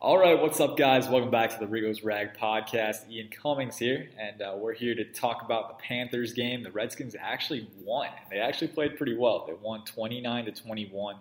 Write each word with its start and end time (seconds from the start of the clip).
All 0.00 0.16
right, 0.16 0.40
what's 0.40 0.60
up, 0.60 0.76
guys? 0.76 1.08
Welcome 1.08 1.32
back 1.32 1.50
to 1.50 1.58
the 1.58 1.66
Riggo's 1.66 2.04
Rag 2.04 2.34
podcast. 2.40 3.10
Ian 3.10 3.30
Cummings 3.30 3.78
here, 3.78 4.08
and 4.16 4.40
uh, 4.40 4.54
we're 4.56 4.72
here 4.72 4.94
to 4.94 5.04
talk 5.04 5.42
about 5.42 5.70
the 5.70 5.82
Panthers 5.82 6.32
game. 6.32 6.62
The 6.62 6.70
Redskins 6.70 7.16
actually 7.18 7.68
won. 7.82 8.06
They 8.30 8.38
actually 8.38 8.68
played 8.68 8.96
pretty 8.96 9.16
well. 9.16 9.44
They 9.44 9.54
won 9.54 9.84
29 9.84 10.44
to 10.44 10.52
21. 10.52 11.16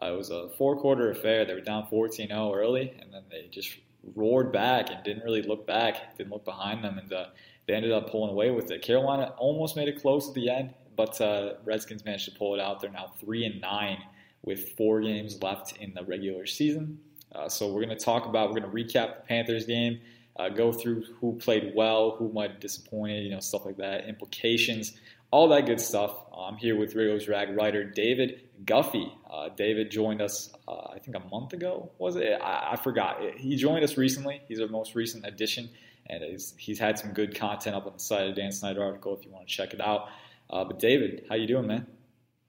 Uh, 0.00 0.06
it 0.06 0.16
was 0.16 0.30
a 0.30 0.48
four-quarter 0.56 1.10
affair. 1.10 1.44
They 1.44 1.52
were 1.52 1.60
down 1.60 1.86
14-0 1.92 2.56
early, 2.56 2.94
and 2.98 3.12
then 3.12 3.24
they 3.30 3.46
just 3.50 3.76
roared 4.16 4.50
back 4.50 4.88
and 4.88 5.04
didn't 5.04 5.22
really 5.22 5.42
look 5.42 5.66
back, 5.66 6.16
didn't 6.16 6.32
look 6.32 6.46
behind 6.46 6.82
them, 6.82 6.96
and 6.96 7.12
uh, 7.12 7.26
they 7.68 7.74
ended 7.74 7.92
up 7.92 8.08
pulling 8.08 8.32
away 8.32 8.50
with 8.50 8.70
it. 8.70 8.80
Carolina 8.80 9.34
almost 9.36 9.76
made 9.76 9.88
it 9.88 10.00
close 10.00 10.28
at 10.28 10.34
the 10.34 10.48
end, 10.48 10.72
but 10.96 11.20
uh, 11.20 11.56
Redskins 11.66 12.06
managed 12.06 12.24
to 12.24 12.38
pull 12.38 12.54
it 12.54 12.60
out. 12.60 12.80
They're 12.80 12.90
now 12.90 13.12
three 13.20 13.44
and 13.44 13.60
nine 13.60 13.98
with 14.42 14.70
four 14.78 15.02
games 15.02 15.42
left 15.42 15.76
in 15.76 15.92
the 15.92 16.04
regular 16.04 16.46
season. 16.46 17.00
Uh, 17.34 17.48
so 17.48 17.68
we're 17.68 17.84
going 17.84 17.96
to 17.96 18.04
talk 18.04 18.26
about, 18.26 18.50
we're 18.50 18.60
going 18.60 18.70
to 18.70 18.76
recap 18.76 19.16
the 19.16 19.22
Panthers 19.26 19.66
game, 19.66 20.00
uh, 20.36 20.48
go 20.48 20.72
through 20.72 21.04
who 21.20 21.34
played 21.34 21.72
well, 21.74 22.16
who 22.16 22.32
might 22.32 22.52
have 22.52 22.60
disappointed, 22.60 23.24
you 23.24 23.30
know, 23.30 23.40
stuff 23.40 23.64
like 23.64 23.76
that, 23.76 24.08
implications, 24.08 24.92
all 25.30 25.48
that 25.48 25.66
good 25.66 25.80
stuff. 25.80 26.16
I'm 26.36 26.56
here 26.56 26.76
with 26.76 26.94
Riggo's 26.94 27.28
Rag 27.28 27.56
writer 27.56 27.84
David 27.84 28.42
Guffey. 28.64 29.12
Uh, 29.28 29.48
David 29.48 29.90
joined 29.90 30.22
us, 30.22 30.52
uh, 30.68 30.92
I 30.94 30.98
think, 31.00 31.16
a 31.16 31.28
month 31.28 31.52
ago, 31.52 31.90
was 31.98 32.16
it? 32.16 32.40
I, 32.40 32.72
I, 32.72 32.76
forgot. 32.76 33.20
He 33.36 33.56
joined 33.56 33.82
us 33.82 33.96
recently. 33.96 34.42
He's 34.46 34.60
our 34.60 34.68
most 34.68 34.94
recent 34.94 35.26
addition, 35.26 35.70
and 36.08 36.22
he's, 36.22 36.54
he's 36.56 36.78
had 36.78 36.98
some 36.98 37.12
good 37.12 37.34
content 37.36 37.74
up 37.74 37.86
on 37.86 37.94
the 37.94 37.98
side 37.98 38.28
of 38.28 38.36
Dan 38.36 38.52
Snyder 38.52 38.82
article 38.82 39.16
if 39.16 39.24
you 39.24 39.32
want 39.32 39.48
to 39.48 39.52
check 39.52 39.74
it 39.74 39.80
out. 39.80 40.08
Uh, 40.50 40.64
but 40.64 40.78
David, 40.78 41.24
how 41.28 41.34
you 41.34 41.48
doing, 41.48 41.66
man? 41.66 41.86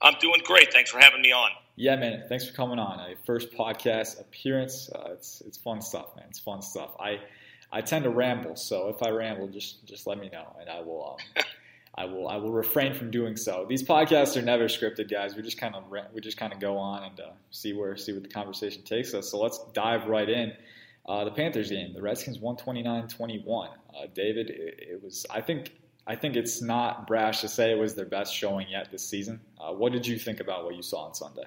I'm 0.01 0.15
doing 0.19 0.41
great. 0.43 0.71
Thanks 0.71 0.91
for 0.91 0.99
having 0.99 1.21
me 1.21 1.31
on. 1.31 1.49
Yeah, 1.75 1.95
man. 1.95 2.23
Thanks 2.29 2.47
for 2.47 2.53
coming 2.53 2.79
on. 2.79 2.99
A 2.99 3.15
first 3.25 3.51
podcast 3.51 4.19
appearance. 4.19 4.89
Uh, 4.93 5.09
it's 5.11 5.41
it's 5.41 5.57
fun 5.57 5.81
stuff, 5.81 6.15
man. 6.15 6.25
It's 6.29 6.39
fun 6.39 6.61
stuff. 6.61 6.91
I 6.99 7.19
I 7.71 7.81
tend 7.81 8.03
to 8.03 8.09
ramble, 8.09 8.55
so 8.55 8.89
if 8.89 9.03
I 9.03 9.09
ramble, 9.09 9.47
just 9.47 9.85
just 9.85 10.07
let 10.07 10.17
me 10.17 10.29
know, 10.29 10.55
and 10.59 10.69
I 10.69 10.81
will. 10.81 11.17
Um, 11.37 11.43
I 11.97 12.05
will 12.05 12.27
I 12.27 12.35
will 12.35 12.51
refrain 12.51 12.93
from 12.93 13.09
doing 13.09 13.37
so. 13.37 13.65
These 13.67 13.83
podcasts 13.83 14.35
are 14.35 14.41
never 14.41 14.65
scripted, 14.65 15.09
guys. 15.09 15.35
We 15.35 15.41
just 15.41 15.57
kind 15.57 15.75
of 15.75 15.83
we 16.13 16.19
just 16.19 16.37
kind 16.37 16.51
of 16.51 16.59
go 16.59 16.77
on 16.77 17.03
and 17.03 17.19
uh, 17.19 17.31
see 17.51 17.73
where 17.73 17.95
see 17.95 18.11
what 18.11 18.23
the 18.23 18.29
conversation 18.29 18.83
takes 18.83 19.13
us. 19.13 19.31
So 19.31 19.41
let's 19.41 19.59
dive 19.73 20.07
right 20.07 20.29
in. 20.29 20.53
Uh, 21.07 21.23
the 21.23 21.31
Panthers 21.31 21.69
game, 21.69 21.93
the 21.93 22.01
Redskins 22.01 22.39
129-21. 22.39 23.67
Uh, 23.67 24.07
David, 24.15 24.49
it, 24.49 24.79
it, 24.89 25.03
was 25.03 25.23
I 25.29 25.39
think 25.39 25.71
I 26.07 26.15
think 26.15 26.35
it's 26.35 26.61
not 26.61 27.07
brash 27.07 27.41
to 27.41 27.47
say 27.47 27.71
it 27.71 27.79
was 27.79 27.95
their 27.95 28.05
best 28.05 28.33
showing 28.33 28.69
yet 28.69 28.91
this 28.91 29.07
season. 29.07 29.41
Uh, 29.59 29.71
what 29.71 29.91
did 29.91 30.05
you 30.05 30.19
think 30.19 30.39
about 30.39 30.63
what 30.63 30.75
you 30.75 30.83
saw 30.83 31.05
on 31.05 31.15
Sunday? 31.15 31.45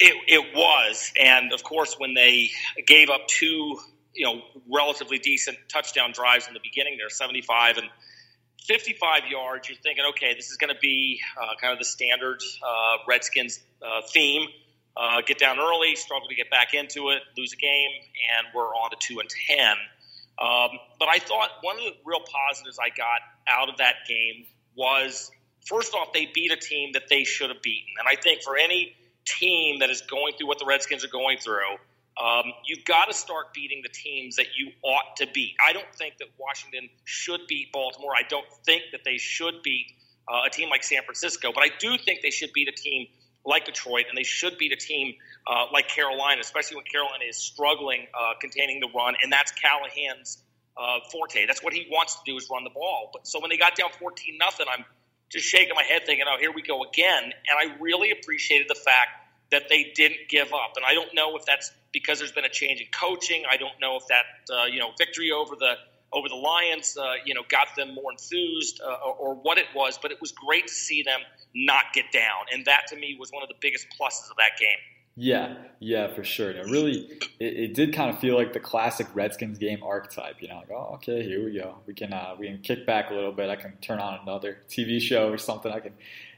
It, 0.00 0.14
it 0.26 0.54
was, 0.54 1.12
and 1.20 1.52
of 1.52 1.62
course, 1.62 1.94
when 1.98 2.14
they 2.14 2.50
gave 2.86 3.08
up 3.08 3.26
two, 3.28 3.78
you 4.12 4.26
know, 4.26 4.42
relatively 4.70 5.18
decent 5.18 5.56
touchdown 5.68 6.12
drives 6.12 6.48
in 6.48 6.54
the 6.54 6.60
beginning, 6.62 6.96
they're 6.98 7.08
75 7.08 7.78
and 7.78 7.88
55 8.66 9.22
yards. 9.30 9.68
You're 9.68 9.78
thinking, 9.78 10.04
okay, 10.10 10.34
this 10.34 10.50
is 10.50 10.56
going 10.56 10.74
to 10.74 10.80
be 10.80 11.20
uh, 11.40 11.54
kind 11.60 11.72
of 11.72 11.78
the 11.78 11.84
standard 11.84 12.42
uh, 12.62 12.96
Redskins 13.08 13.60
uh, 13.80 14.02
theme. 14.12 14.48
Uh, 14.96 15.20
get 15.20 15.38
down 15.38 15.58
early, 15.58 15.94
struggle 15.94 16.26
to 16.26 16.34
get 16.34 16.50
back 16.50 16.72
into 16.72 17.10
it, 17.10 17.20
lose 17.36 17.52
a 17.52 17.56
game, 17.56 17.90
and 18.36 18.46
we're 18.54 18.74
on 18.74 18.90
to 18.90 18.96
two 18.98 19.20
and 19.20 19.28
ten. 19.28 19.76
Um, 20.38 20.78
but 20.98 21.08
I 21.08 21.18
thought 21.18 21.50
one 21.62 21.76
of 21.76 21.84
the 21.84 21.94
real 22.04 22.20
positives 22.20 22.78
I 22.78 22.90
got 22.90 23.20
out 23.48 23.68
of 23.68 23.78
that 23.78 24.06
game 24.06 24.46
was 24.76 25.30
first 25.66 25.94
off, 25.94 26.12
they 26.12 26.28
beat 26.32 26.52
a 26.52 26.56
team 26.56 26.92
that 26.92 27.08
they 27.08 27.24
should 27.24 27.50
have 27.50 27.62
beaten. 27.62 27.94
And 27.98 28.06
I 28.08 28.20
think 28.20 28.42
for 28.42 28.56
any 28.56 28.94
team 29.24 29.80
that 29.80 29.90
is 29.90 30.02
going 30.02 30.34
through 30.38 30.48
what 30.48 30.58
the 30.58 30.66
Redskins 30.66 31.04
are 31.04 31.08
going 31.08 31.38
through, 31.38 31.76
um, 32.22 32.44
you've 32.64 32.84
got 32.84 33.06
to 33.06 33.14
start 33.14 33.52
beating 33.52 33.82
the 33.82 33.90
teams 33.90 34.36
that 34.36 34.46
you 34.56 34.72
ought 34.82 35.16
to 35.16 35.26
beat. 35.32 35.54
I 35.66 35.72
don't 35.72 35.92
think 35.94 36.18
that 36.18 36.28
Washington 36.38 36.88
should 37.04 37.40
beat 37.46 37.72
Baltimore. 37.72 38.12
I 38.16 38.22
don't 38.28 38.46
think 38.64 38.84
that 38.92 39.02
they 39.04 39.18
should 39.18 39.62
beat 39.62 39.92
uh, 40.26 40.46
a 40.46 40.50
team 40.50 40.70
like 40.70 40.82
San 40.82 41.02
Francisco, 41.02 41.52
but 41.54 41.62
I 41.62 41.68
do 41.78 41.98
think 41.98 42.22
they 42.22 42.30
should 42.30 42.52
beat 42.54 42.68
a 42.68 42.72
team 42.72 43.06
like 43.46 43.64
Detroit, 43.64 44.06
and 44.08 44.18
they 44.18 44.24
should 44.24 44.58
beat 44.58 44.72
a 44.72 44.76
team 44.76 45.14
uh, 45.46 45.66
like 45.72 45.88
Carolina, 45.88 46.40
especially 46.40 46.76
when 46.76 46.84
Carolina 46.84 47.24
is 47.28 47.36
struggling 47.36 48.06
uh, 48.12 48.34
containing 48.40 48.80
the 48.80 48.88
run, 48.94 49.14
and 49.22 49.32
that's 49.32 49.52
Callahan's 49.52 50.38
uh, 50.76 50.98
forte. 51.10 51.46
That's 51.46 51.62
what 51.62 51.72
he 51.72 51.86
wants 51.90 52.16
to 52.16 52.20
do 52.26 52.36
is 52.36 52.48
run 52.50 52.64
the 52.64 52.70
ball. 52.70 53.10
But 53.12 53.26
so 53.26 53.40
when 53.40 53.50
they 53.50 53.56
got 53.56 53.76
down 53.76 53.90
fourteen 53.98 54.36
nothing, 54.38 54.66
I'm 54.70 54.84
just 55.30 55.46
shaking 55.46 55.74
my 55.74 55.84
head, 55.84 56.02
thinking, 56.04 56.26
"Oh, 56.28 56.38
here 56.38 56.52
we 56.52 56.62
go 56.62 56.82
again." 56.84 57.22
And 57.24 57.32
I 57.58 57.76
really 57.80 58.10
appreciated 58.10 58.68
the 58.68 58.74
fact 58.74 59.10
that 59.52 59.68
they 59.68 59.92
didn't 59.94 60.28
give 60.28 60.48
up. 60.48 60.72
And 60.76 60.84
I 60.84 60.94
don't 60.94 61.14
know 61.14 61.36
if 61.36 61.46
that's 61.46 61.70
because 61.92 62.18
there's 62.18 62.32
been 62.32 62.44
a 62.44 62.50
change 62.50 62.80
in 62.80 62.88
coaching. 62.92 63.44
I 63.50 63.56
don't 63.56 63.80
know 63.80 63.96
if 63.96 64.06
that 64.08 64.24
uh, 64.52 64.64
you 64.64 64.80
know 64.80 64.90
victory 64.98 65.30
over 65.32 65.54
the 65.56 65.74
over 66.12 66.28
the 66.28 66.36
Lions, 66.36 66.96
uh, 66.96 67.14
you 67.24 67.34
know, 67.34 67.42
got 67.48 67.68
them 67.76 67.94
more 67.94 68.12
enthused 68.12 68.80
uh, 68.80 68.86
or, 69.04 69.14
or, 69.14 69.34
what 69.34 69.58
it 69.58 69.66
was. 69.74 69.98
But 70.00 70.12
it 70.12 70.20
was 70.20 70.32
great 70.32 70.66
to 70.68 70.72
see 70.72 71.02
them 71.02 71.20
not 71.54 71.84
get 71.94 72.12
down, 72.12 72.46
and 72.52 72.64
that 72.66 72.86
to 72.88 72.96
me 72.96 73.16
was 73.18 73.30
one 73.30 73.42
of 73.42 73.48
the 73.48 73.56
biggest 73.60 73.86
pluses 73.98 74.30
of 74.30 74.36
that 74.36 74.58
game. 74.58 74.78
Yeah, 75.18 75.54
yeah, 75.80 76.12
for 76.14 76.22
sure. 76.24 76.50
It 76.50 76.66
really, 76.66 77.10
it, 77.40 77.44
it, 77.56 77.74
did 77.74 77.94
kind 77.94 78.10
of 78.10 78.18
feel 78.18 78.36
like 78.36 78.52
the 78.52 78.60
classic 78.60 79.06
Redskins 79.14 79.56
game 79.56 79.82
archetype. 79.82 80.42
You 80.42 80.48
know, 80.48 80.56
like, 80.56 80.70
oh, 80.70 80.90
okay, 80.96 81.22
here 81.22 81.42
we 81.42 81.54
go. 81.58 81.78
We 81.86 81.94
can 81.94 82.12
uh, 82.12 82.34
we 82.38 82.48
can 82.48 82.58
kick 82.58 82.86
back 82.86 83.10
a 83.10 83.14
little 83.14 83.32
bit. 83.32 83.48
I 83.48 83.56
can 83.56 83.76
turn 83.78 83.98
on 83.98 84.20
another 84.22 84.58
TV 84.68 85.00
show 85.00 85.30
or 85.30 85.38
something. 85.38 85.72
I 85.72 85.80
can 85.80 85.94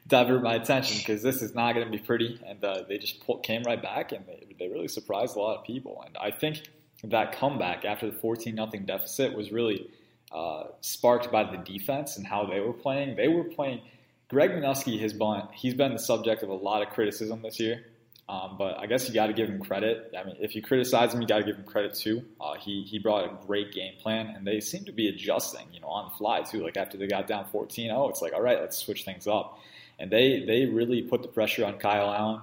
divert 0.06 0.44
my 0.44 0.54
attention 0.54 0.98
because 0.98 1.22
this 1.22 1.42
is 1.42 1.56
not 1.56 1.74
going 1.74 1.86
to 1.86 1.90
be 1.90 1.98
pretty. 1.98 2.40
And 2.46 2.64
uh, 2.64 2.84
they 2.88 2.98
just 2.98 3.20
came 3.42 3.64
right 3.64 3.82
back, 3.82 4.12
and 4.12 4.24
they, 4.28 4.54
they 4.60 4.68
really 4.68 4.88
surprised 4.88 5.34
a 5.34 5.40
lot 5.40 5.58
of 5.58 5.64
people. 5.64 6.00
And 6.06 6.16
I 6.16 6.30
think 6.30 6.62
that 7.04 7.38
comeback 7.38 7.84
after 7.84 8.10
the 8.10 8.16
14 8.16 8.54
nothing 8.54 8.84
deficit 8.84 9.36
was 9.36 9.52
really 9.52 9.88
uh, 10.32 10.64
sparked 10.80 11.30
by 11.30 11.44
the 11.44 11.58
defense 11.58 12.16
and 12.16 12.26
how 12.26 12.44
they 12.44 12.60
were 12.60 12.72
playing. 12.72 13.16
They 13.16 13.28
were 13.28 13.44
playing. 13.44 13.80
Greg 14.28 14.50
Manusky 14.50 15.00
has 15.00 15.12
been 15.12 15.42
he's 15.54 15.74
been 15.74 15.92
the 15.92 15.98
subject 15.98 16.42
of 16.42 16.50
a 16.50 16.54
lot 16.54 16.82
of 16.82 16.90
criticism 16.90 17.40
this 17.42 17.58
year, 17.58 17.86
um, 18.28 18.56
but 18.58 18.78
I 18.78 18.86
guess 18.86 19.08
you 19.08 19.14
got 19.14 19.28
to 19.28 19.32
give 19.32 19.48
him 19.48 19.58
credit. 19.58 20.12
I 20.18 20.24
mean, 20.24 20.36
if 20.38 20.54
you 20.54 20.60
criticize 20.60 21.14
him, 21.14 21.22
you 21.22 21.26
got 21.26 21.38
to 21.38 21.44
give 21.44 21.56
him 21.56 21.64
credit 21.64 21.94
too. 21.94 22.22
Uh, 22.38 22.54
he 22.54 22.82
he 22.82 22.98
brought 22.98 23.24
a 23.24 23.46
great 23.46 23.72
game 23.72 23.94
plan, 24.02 24.34
and 24.36 24.46
they 24.46 24.60
seem 24.60 24.84
to 24.84 24.92
be 24.92 25.08
adjusting, 25.08 25.66
you 25.72 25.80
know, 25.80 25.88
on 25.88 26.10
the 26.10 26.16
fly 26.18 26.42
too. 26.42 26.62
Like 26.62 26.76
after 26.76 26.98
they 26.98 27.06
got 27.06 27.26
down 27.26 27.46
14-0, 27.52 28.10
it's 28.10 28.20
like 28.20 28.34
all 28.34 28.42
right, 28.42 28.60
let's 28.60 28.76
switch 28.76 29.04
things 29.04 29.26
up, 29.26 29.58
and 29.98 30.10
they 30.10 30.44
they 30.44 30.66
really 30.66 31.00
put 31.02 31.22
the 31.22 31.28
pressure 31.28 31.64
on 31.64 31.78
Kyle 31.78 32.12
Allen. 32.12 32.40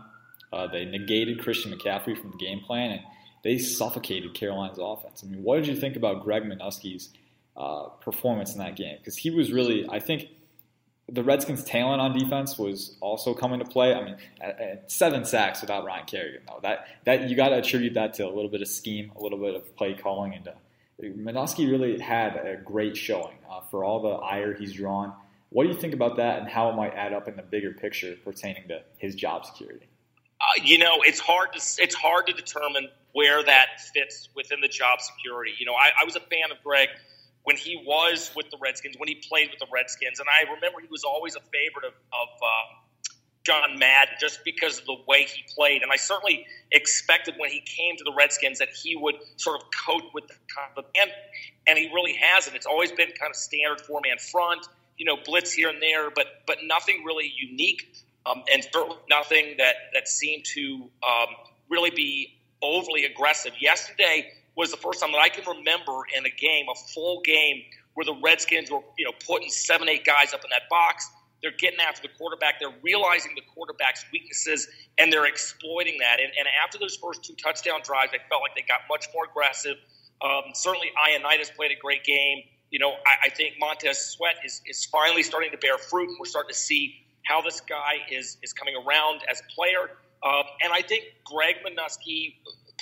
Uh, 0.51 0.67
they 0.67 0.85
negated 0.85 1.39
Christian 1.39 1.71
McCaffrey 1.71 2.17
from 2.17 2.31
the 2.31 2.37
game 2.37 2.61
plan, 2.61 2.91
and 2.91 3.01
they 3.45 3.59
suffocated 3.59 4.33
Carolina's 4.33 4.79
offense. 4.81 5.23
I 5.23 5.27
mean, 5.27 5.43
what 5.43 5.57
did 5.57 5.67
you 5.67 5.75
think 5.75 5.95
about 5.95 6.23
Greg 6.23 6.43
Manusky's 6.45 7.09
uh, 7.55 7.89
performance 8.01 8.53
in 8.53 8.57
that 8.57 8.75
game? 8.75 8.97
Because 8.97 9.15
he 9.15 9.29
was 9.29 9.53
really, 9.53 9.87
I 9.87 9.99
think, 9.99 10.29
the 11.07 11.23
Redskins' 11.23 11.63
talent 11.63 12.01
on 12.01 12.17
defense 12.17 12.57
was 12.57 12.97
also 13.01 13.35
coming 13.35 13.59
to 13.59 13.65
play. 13.65 13.93
I 13.93 14.03
mean, 14.03 14.17
at, 14.41 14.59
at 14.59 14.91
seven 14.91 15.25
sacks 15.25 15.61
without 15.61 15.85
Ryan 15.85 16.05
Kerrigan, 16.07 16.41
though, 16.47 16.59
that 16.63 16.87
that 17.05 17.29
you 17.29 17.35
got 17.35 17.49
to 17.49 17.57
attribute 17.57 17.93
that 17.93 18.15
to 18.15 18.25
a 18.25 18.33
little 18.33 18.49
bit 18.49 18.63
of 18.63 18.67
scheme, 18.67 19.11
a 19.15 19.21
little 19.21 19.37
bit 19.37 19.53
of 19.53 19.75
play 19.75 19.93
calling, 19.93 20.33
and 20.33 20.47
uh, 20.47 20.51
really 21.67 21.99
had 21.99 22.35
a 22.37 22.59
great 22.65 22.97
showing 22.97 23.37
uh, 23.47 23.61
for 23.69 23.83
all 23.83 24.01
the 24.01 24.15
ire 24.25 24.55
he's 24.55 24.73
drawn. 24.73 25.13
What 25.49 25.65
do 25.65 25.69
you 25.69 25.75
think 25.75 25.93
about 25.93 26.17
that, 26.17 26.39
and 26.39 26.49
how 26.49 26.71
it 26.71 26.75
might 26.75 26.95
add 26.95 27.13
up 27.13 27.27
in 27.27 27.35
the 27.35 27.43
bigger 27.43 27.73
picture 27.73 28.15
pertaining 28.23 28.69
to 28.69 28.81
his 28.97 29.13
job 29.13 29.45
security? 29.45 29.85
Uh, 30.45 30.61
you 30.63 30.77
know, 30.77 30.97
it's 31.01 31.19
hard 31.19 31.53
to 31.53 31.59
it's 31.81 31.95
hard 31.95 32.27
to 32.27 32.33
determine 32.33 32.87
where 33.13 33.43
that 33.43 33.81
fits 33.93 34.29
within 34.35 34.61
the 34.61 34.67
job 34.67 35.01
security. 35.01 35.53
You 35.57 35.65
know, 35.65 35.73
I, 35.73 35.89
I 36.01 36.05
was 36.05 36.15
a 36.15 36.19
fan 36.19 36.51
of 36.51 36.63
Greg 36.63 36.89
when 37.43 37.55
he 37.55 37.81
was 37.85 38.31
with 38.35 38.49
the 38.51 38.57
Redskins, 38.61 38.95
when 38.97 39.07
he 39.07 39.15
played 39.15 39.49
with 39.49 39.59
the 39.59 39.67
Redskins, 39.71 40.19
and 40.19 40.27
I 40.29 40.53
remember 40.53 40.79
he 40.81 40.87
was 40.89 41.03
always 41.03 41.35
a 41.35 41.41
favorite 41.41 41.85
of, 41.85 41.93
of 41.93 42.29
uh, 42.41 43.15
John 43.45 43.77
Madden 43.79 44.15
just 44.19 44.43
because 44.43 44.79
of 44.79 44.85
the 44.85 44.97
way 45.07 45.23
he 45.23 45.43
played. 45.55 45.83
And 45.83 45.91
I 45.91 45.95
certainly 45.95 46.45
expected 46.71 47.35
when 47.37 47.51
he 47.51 47.61
came 47.61 47.95
to 47.97 48.03
the 48.03 48.13
Redskins 48.17 48.59
that 48.59 48.69
he 48.69 48.95
would 48.95 49.15
sort 49.37 49.61
of 49.61 49.67
cope 49.85 50.13
with 50.13 50.27
the 50.27 50.33
kind 50.53 50.71
of 50.77 50.85
and, 50.99 51.11
and 51.67 51.77
he 51.77 51.87
really 51.93 52.17
hasn't. 52.19 52.55
It's 52.55 52.65
always 52.65 52.91
been 52.91 53.09
kind 53.19 53.29
of 53.29 53.35
standard 53.35 53.81
four 53.81 54.01
man 54.03 54.17
front, 54.17 54.67
you 54.97 55.05
know, 55.05 55.17
blitz 55.23 55.53
here 55.53 55.69
and 55.69 55.81
there, 55.81 56.09
but 56.09 56.25
but 56.47 56.57
nothing 56.63 57.03
really 57.05 57.31
unique, 57.39 57.95
um, 58.25 58.43
and 58.51 58.63
certainly 58.63 58.97
nothing 59.09 59.55
that 59.57 59.75
that 59.93 60.07
seemed 60.07 60.45
to 60.45 60.89
um, 61.07 61.35
really 61.69 61.91
be 61.91 62.37
overly 62.61 63.05
aggressive. 63.05 63.53
Yesterday 63.59 64.31
was 64.55 64.71
the 64.71 64.77
first 64.77 65.01
time 65.01 65.11
that 65.11 65.19
I 65.19 65.29
can 65.29 65.45
remember 65.45 66.01
in 66.15 66.25
a 66.25 66.29
game, 66.29 66.65
a 66.71 66.75
full 66.93 67.21
game, 67.21 67.63
where 67.93 68.05
the 68.05 68.15
Redskins 68.23 68.71
were, 68.71 68.81
you 68.97 69.05
know, 69.05 69.11
putting 69.25 69.49
seven, 69.49 69.89
eight 69.89 70.05
guys 70.05 70.33
up 70.33 70.43
in 70.43 70.49
that 70.49 70.69
box. 70.69 71.09
They're 71.41 71.51
getting 71.51 71.79
after 71.79 72.01
the 72.01 72.13
quarterback. 72.17 72.59
They're 72.59 72.73
realizing 72.81 73.33
the 73.35 73.43
quarterback's 73.53 74.05
weaknesses, 74.11 74.67
and 74.97 75.11
they're 75.11 75.27
exploiting 75.27 75.97
that. 75.99 76.19
And, 76.19 76.31
and 76.39 76.47
after 76.63 76.79
those 76.79 76.95
first 76.95 77.23
two 77.23 77.35
touchdown 77.35 77.81
drives, 77.83 78.11
I 78.13 78.19
felt 78.29 78.41
like 78.41 78.55
they 78.55 78.63
got 78.67 78.81
much 78.89 79.07
more 79.13 79.25
aggressive. 79.25 79.75
Um, 80.21 80.53
certainly, 80.53 80.91
Ioannidis 80.97 81.53
played 81.55 81.71
a 81.71 81.79
great 81.79 82.03
game. 82.03 82.39
You 82.71 82.79
know, 82.79 82.91
I, 82.91 83.27
I 83.27 83.29
think 83.29 83.55
Montez 83.59 83.99
Sweat 83.99 84.37
is, 84.43 84.61
is 84.65 84.85
finally 84.85 85.23
starting 85.23 85.51
to 85.51 85.57
bear 85.57 85.77
fruit, 85.77 86.09
and 86.09 86.17
we're 86.19 86.25
starting 86.25 86.49
to 86.49 86.57
see 86.57 87.04
how 87.25 87.41
this 87.41 87.61
guy 87.61 87.95
is 88.11 88.37
is 88.41 88.53
coming 88.53 88.75
around 88.75 89.21
as 89.29 89.41
a 89.41 89.53
player. 89.53 89.91
Um, 90.23 90.43
and 90.63 90.73
I 90.73 90.81
think 90.81 91.03
Greg 91.23 91.55
Manusky 91.65 92.35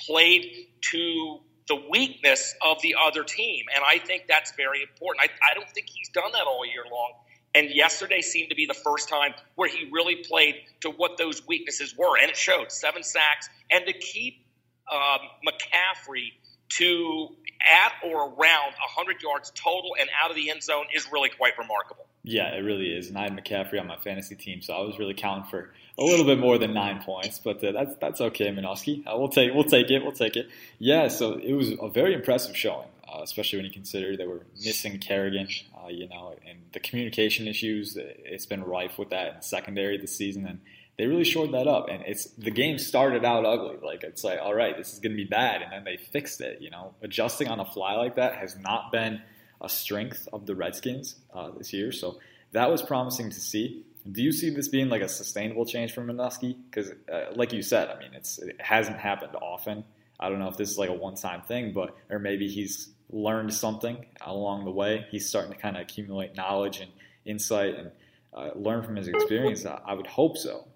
played 0.06 0.68
to 0.92 1.40
the 1.68 1.76
weakness 1.90 2.56
of 2.62 2.82
the 2.82 2.96
other 3.02 3.24
team. 3.24 3.66
And 3.74 3.84
I 3.86 4.00
think 4.00 4.26
that's 4.28 4.54
very 4.56 4.82
important. 4.82 5.24
I, 5.24 5.52
I 5.52 5.54
don't 5.54 5.70
think 5.70 5.88
he's 5.90 6.10
done 6.10 6.32
that 6.32 6.46
all 6.46 6.66
year 6.66 6.84
long. 6.92 7.14
And 7.56 7.70
yesterday 7.70 8.22
seemed 8.22 8.50
to 8.50 8.56
be 8.56 8.66
the 8.66 8.74
first 8.74 9.10
time 9.10 9.34
where 9.56 9.70
he 9.70 9.90
really 9.92 10.16
played 10.28 10.56
to 10.82 10.90
what 10.90 11.18
those 11.18 11.46
weaknesses 11.48 11.96
were. 11.98 12.18
And 12.20 12.30
it 12.30 12.38
showed 12.38 12.72
seven 12.72 13.04
sacks. 13.04 13.48
And 13.72 13.86
to 13.86 13.94
keep 13.94 14.46
um, 14.92 15.20
McCaffrey 15.48 16.32
to 16.78 17.30
at 17.62 17.94
or 18.04 18.30
around 18.30 18.74
100 18.74 19.22
yards 19.22 19.52
total 19.52 19.96
and 20.00 20.10
out 20.22 20.32
of 20.32 20.36
the 20.36 20.50
end 20.50 20.64
zone 20.64 20.86
is 20.94 21.08
really 21.12 21.30
quite 21.30 21.58
remarkable. 21.58 22.06
Yeah, 22.24 22.56
it 22.56 22.62
really 22.62 22.88
is. 22.88 23.10
And 23.10 23.18
I 23.18 23.24
had 23.24 23.36
McCaffrey 23.36 23.80
on 23.80 23.88
my 23.88 23.98
fantasy 23.98 24.36
team, 24.36 24.62
so 24.62 24.74
I 24.74 24.82
was 24.82 24.98
really 24.98 25.14
counting 25.14 25.50
for 25.50 25.74
a 25.98 26.04
little 26.04 26.26
bit 26.26 26.40
more 26.40 26.58
than 26.58 26.74
nine 26.74 27.04
points, 27.04 27.40
but 27.40 27.64
uh, 27.64 27.74
that's 27.74 27.96
that's 27.98 28.22
okay, 28.22 28.48
Manusky. 28.48 29.06
Uh, 29.06 29.18
we'll 29.18 29.28
take 29.28 29.54
we'll 29.54 29.66
take 29.66 29.92
it. 29.92 30.02
We'll 30.02 30.14
take 30.14 30.38
it. 30.38 30.48
Yeah, 30.80 31.10
so 31.10 31.34
it 31.34 31.54
was 31.54 31.72
a 31.80 31.90
very 31.90 32.14
impressive 32.14 32.56
showing, 32.56 32.88
uh, 33.08 33.22
especially 33.22 33.60
when 33.60 33.66
you 33.66 33.72
consider 33.72 34.16
they 34.16 34.26
were 34.26 34.46
missing 34.64 34.98
Kerrigan, 35.00 35.50
uh, 35.76 35.90
you 35.90 36.08
know, 36.08 36.34
and 36.48 36.60
the 36.72 36.80
communication 36.80 37.48
issues. 37.48 37.98
It's 37.98 38.46
been 38.46 38.64
rife 38.64 38.98
with 38.98 39.10
that 39.10 39.36
in 39.36 39.42
secondary 39.42 39.98
this 39.98 40.16
season, 40.16 40.48
and 40.48 40.62
they 40.98 41.08
really 41.08 41.26
shored 41.26 41.52
that 41.52 41.68
up. 41.68 41.90
And 41.90 42.04
it's 42.08 42.28
the 42.38 42.52
game 42.52 42.80
started 42.80 43.26
out 43.26 43.46
ugly. 43.46 43.78
Like 43.84 44.04
it's 44.04 44.24
like, 44.24 44.40
all 44.42 44.54
right, 44.54 44.78
this 44.78 44.94
is 44.94 45.00
going 45.00 45.12
to 45.12 45.18
be 45.18 45.30
bad, 45.30 45.62
and 45.62 45.74
then 45.74 45.84
they 45.84 45.98
fixed 45.98 46.40
it. 46.40 46.62
You 46.62 46.70
know, 46.70 46.96
adjusting 47.02 47.50
on 47.50 47.60
a 47.60 47.66
fly 47.66 47.96
like 47.96 48.16
that 48.16 48.36
has 48.36 48.58
not 48.58 48.94
been 48.94 49.22
a 49.64 49.70
strength 49.70 50.28
of 50.34 50.46
the 50.46 50.56
Redskins 50.56 51.16
uh, 51.34 51.52
this 51.58 51.74
year. 51.74 51.92
So 51.92 52.20
that 52.52 52.70
was 52.70 52.82
promising 52.82 53.30
to 53.30 53.40
see. 53.40 53.86
Do 54.12 54.22
you 54.22 54.32
see 54.32 54.50
this 54.50 54.68
being 54.68 54.90
like 54.90 55.02
a 55.02 55.08
sustainable 55.08 55.66
change 55.66 55.94
for 55.94 56.02
Manusky? 56.02 56.58
Because, 56.70 56.92
uh, 57.12 57.32
like 57.36 57.54
you 57.54 57.62
said, 57.62 57.90
I 57.90 57.98
mean, 57.98 58.14
it's 58.14 58.38
it 58.40 58.60
hasn't 58.60 58.98
happened 58.98 59.36
often. 59.42 59.86
I 60.20 60.30
don't 60.30 60.40
know 60.40 60.50
if 60.50 60.58
this 60.58 60.70
is 60.70 60.78
like 60.78 60.90
a 60.90 60.94
one-time 60.94 61.42
thing, 61.42 61.72
but 61.74 61.96
or 62.10 62.20
maybe 62.20 62.48
he's 62.48 62.90
learned 63.10 63.54
something 63.54 64.06
along 64.22 64.66
the 64.66 64.72
way. 64.72 65.06
He's 65.10 65.28
starting 65.28 65.54
to 65.54 65.58
kind 65.58 65.78
of 65.78 65.84
accumulate 65.84 66.36
knowledge 66.36 66.80
and 66.80 66.92
insight 67.26 67.76
and 67.76 67.92
uh, 68.34 68.50
learn 68.56 68.84
from 68.84 68.96
his 68.96 69.08
experience. 69.08 69.66
I, 69.66 69.80
I, 69.86 69.94
would 69.94 70.08
hope 70.08 70.38
so. 70.38 70.68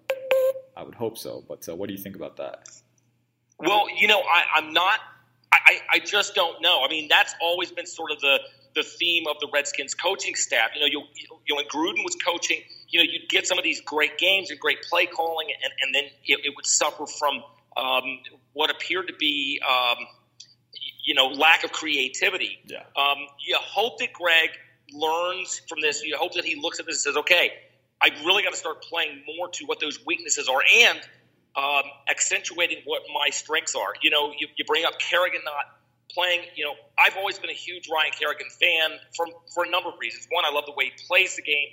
I 0.76 0.82
would 0.82 0.94
hope 0.94 1.18
so. 1.18 1.44
But 1.46 1.68
uh, 1.68 1.74
what 1.74 1.88
do 1.88 1.94
you 1.94 2.02
think 2.02 2.16
about 2.16 2.36
that? 2.36 2.68
Well, 3.58 3.86
you 3.96 4.06
know, 4.06 4.20
I, 4.20 4.58
am 4.58 4.72
not. 4.72 5.00
I, 5.52 5.80
I 5.94 5.98
just 5.98 6.34
don't 6.34 6.62
know. 6.62 6.82
I 6.84 6.88
mean, 6.88 7.08
that's 7.08 7.34
always 7.42 7.72
been 7.72 7.86
sort 7.86 8.12
of 8.12 8.20
the 8.20 8.38
the 8.78 8.84
theme 8.84 9.26
of 9.26 9.36
the 9.40 9.48
Redskins 9.52 9.94
coaching 9.94 10.34
staff. 10.34 10.70
You 10.74 10.80
know, 10.80 10.86
you, 10.86 11.02
you 11.46 11.54
know, 11.54 11.56
when 11.56 11.66
Gruden 11.66 12.04
was 12.04 12.16
coaching, 12.24 12.60
you 12.88 13.00
know, 13.00 13.10
you'd 13.10 13.28
get 13.28 13.46
some 13.46 13.58
of 13.58 13.64
these 13.64 13.80
great 13.80 14.18
games 14.18 14.50
and 14.50 14.58
great 14.58 14.82
play 14.82 15.06
calling, 15.06 15.48
and, 15.62 15.72
and 15.82 15.94
then 15.94 16.04
it, 16.24 16.40
it 16.44 16.52
would 16.56 16.66
suffer 16.66 17.06
from 17.06 17.42
um, 17.76 18.20
what 18.52 18.70
appeared 18.70 19.08
to 19.08 19.14
be, 19.14 19.60
um, 19.68 20.06
you 21.04 21.14
know, 21.14 21.26
lack 21.26 21.64
of 21.64 21.72
creativity. 21.72 22.58
Yeah. 22.66 22.78
Um, 22.96 23.18
you 23.46 23.56
hope 23.60 23.98
that 23.98 24.12
Greg 24.12 24.50
learns 24.92 25.60
from 25.68 25.80
this. 25.80 26.02
You 26.02 26.16
hope 26.16 26.34
that 26.34 26.44
he 26.44 26.60
looks 26.60 26.80
at 26.80 26.86
this 26.86 27.04
and 27.04 27.14
says, 27.14 27.16
okay, 27.18 27.52
I 28.00 28.10
really 28.24 28.42
got 28.42 28.50
to 28.50 28.56
start 28.56 28.82
playing 28.82 29.22
more 29.36 29.48
to 29.48 29.64
what 29.66 29.80
those 29.80 30.04
weaknesses 30.06 30.48
are 30.48 30.62
and 30.82 31.00
um, 31.56 31.82
accentuating 32.08 32.78
what 32.84 33.02
my 33.12 33.30
strengths 33.30 33.74
are. 33.74 33.94
You 34.02 34.10
know, 34.10 34.32
you, 34.38 34.46
you 34.56 34.64
bring 34.64 34.84
up 34.84 34.98
Kerrigan 34.98 35.40
not 35.44 35.77
playing, 36.12 36.40
you 36.56 36.64
know, 36.64 36.74
I've 36.98 37.16
always 37.16 37.38
been 37.38 37.50
a 37.50 37.58
huge 37.58 37.88
Ryan 37.92 38.12
Kerrigan 38.18 38.48
fan 38.60 38.98
from 39.16 39.28
for 39.54 39.64
a 39.64 39.70
number 39.70 39.88
of 39.90 39.96
reasons. 40.00 40.26
One, 40.30 40.44
I 40.44 40.50
love 40.50 40.64
the 40.66 40.72
way 40.72 40.86
he 40.86 41.06
plays 41.06 41.36
the 41.36 41.42
game. 41.42 41.68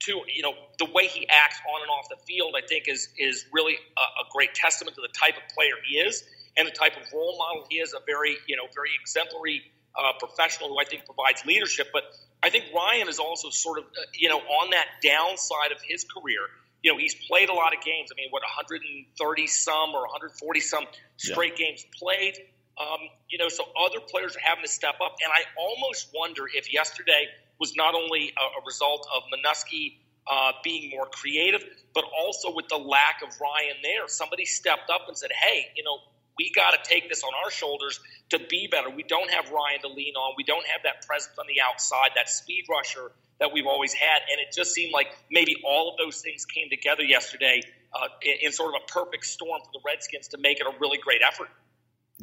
Two, 0.00 0.22
you 0.34 0.42
know, 0.42 0.54
the 0.78 0.86
way 0.86 1.06
he 1.06 1.28
acts 1.28 1.60
on 1.74 1.82
and 1.82 1.90
off 1.90 2.08
the 2.08 2.16
field, 2.26 2.54
I 2.56 2.66
think 2.66 2.88
is 2.88 3.08
is 3.18 3.46
really 3.52 3.74
a, 3.74 4.00
a 4.00 4.24
great 4.32 4.54
testament 4.54 4.96
to 4.96 5.02
the 5.02 5.12
type 5.12 5.36
of 5.36 5.54
player 5.54 5.74
he 5.86 5.98
is 5.98 6.24
and 6.56 6.66
the 6.66 6.72
type 6.72 6.96
of 6.96 7.02
role 7.12 7.36
model 7.38 7.66
he 7.68 7.78
is. 7.78 7.92
A 7.92 8.00
very, 8.06 8.36
you 8.46 8.56
know, 8.56 8.64
very 8.74 8.90
exemplary 9.00 9.62
uh, 9.96 10.12
professional 10.18 10.70
who 10.70 10.78
I 10.78 10.84
think 10.84 11.04
provides 11.04 11.44
leadership. 11.44 11.88
But 11.92 12.04
I 12.42 12.50
think 12.50 12.66
Ryan 12.74 13.08
is 13.08 13.18
also 13.18 13.50
sort 13.50 13.78
of, 13.78 13.84
uh, 13.84 14.02
you 14.14 14.28
know, 14.28 14.38
on 14.38 14.70
that 14.70 14.86
downside 15.02 15.72
of 15.72 15.78
his 15.82 16.04
career. 16.04 16.40
You 16.82 16.92
know, 16.92 16.98
he's 16.98 17.14
played 17.14 17.50
a 17.50 17.52
lot 17.52 17.76
of 17.76 17.84
games. 17.84 18.08
I 18.10 18.16
mean, 18.16 18.30
what 18.30 18.42
130 18.42 19.46
some 19.46 19.90
or 19.90 20.00
140 20.08 20.60
some 20.60 20.84
straight 21.18 21.58
yeah. 21.58 21.66
games 21.66 21.84
played. 21.98 22.38
Um, 22.80 23.00
you 23.28 23.36
know, 23.36 23.48
so 23.48 23.64
other 23.78 24.00
players 24.00 24.36
are 24.36 24.42
having 24.42 24.64
to 24.64 24.70
step 24.70 24.94
up, 25.04 25.16
and 25.22 25.30
I 25.30 25.44
almost 25.58 26.08
wonder 26.14 26.44
if 26.52 26.72
yesterday 26.72 27.28
was 27.58 27.76
not 27.76 27.94
only 27.94 28.32
a, 28.38 28.60
a 28.60 28.64
result 28.64 29.06
of 29.14 29.22
Manusky 29.28 29.98
uh, 30.26 30.52
being 30.64 30.90
more 30.90 31.06
creative, 31.06 31.62
but 31.94 32.04
also 32.18 32.54
with 32.54 32.68
the 32.68 32.78
lack 32.78 33.20
of 33.22 33.28
Ryan 33.40 33.76
there. 33.82 34.08
Somebody 34.08 34.46
stepped 34.46 34.88
up 34.90 35.02
and 35.08 35.16
said, 35.16 35.30
"Hey, 35.32 35.66
you 35.76 35.84
know, 35.84 35.98
we 36.40 36.50
got 36.54 36.70
to 36.70 36.78
take 36.88 37.08
this 37.10 37.22
on 37.22 37.32
our 37.44 37.50
shoulders 37.50 38.00
to 38.30 38.38
be 38.38 38.66
better. 38.66 38.88
We 38.88 39.02
don't 39.02 39.30
have 39.30 39.50
Ryan 39.50 39.80
to 39.82 39.88
lean 39.88 40.14
on. 40.14 40.34
We 40.38 40.44
don't 40.44 40.64
have 40.66 40.82
that 40.84 41.06
presence 41.06 41.36
on 41.38 41.44
the 41.46 41.60
outside, 41.60 42.12
that 42.16 42.30
speed 42.30 42.64
rusher 42.70 43.12
that 43.40 43.52
we've 43.52 43.66
always 43.66 43.92
had. 43.92 44.22
And 44.30 44.40
it 44.40 44.54
just 44.54 44.72
seemed 44.72 44.92
like 44.92 45.08
maybe 45.30 45.56
all 45.66 45.90
of 45.90 45.98
those 45.98 46.22
things 46.22 46.46
came 46.46 46.70
together 46.70 47.02
yesterday 47.02 47.60
uh, 47.92 48.08
in, 48.22 48.48
in, 48.48 48.52
sort 48.52 48.74
of 48.74 48.80
a 48.82 48.86
perfect 48.90 49.26
storm 49.26 49.60
for 49.64 49.70
the 49.72 49.80
Redskins 49.84 50.28
to 50.28 50.38
make 50.38 50.60
it 50.60 50.66
a 50.66 50.72
really 50.80 50.98
great 50.98 51.20
effort. 51.26 51.48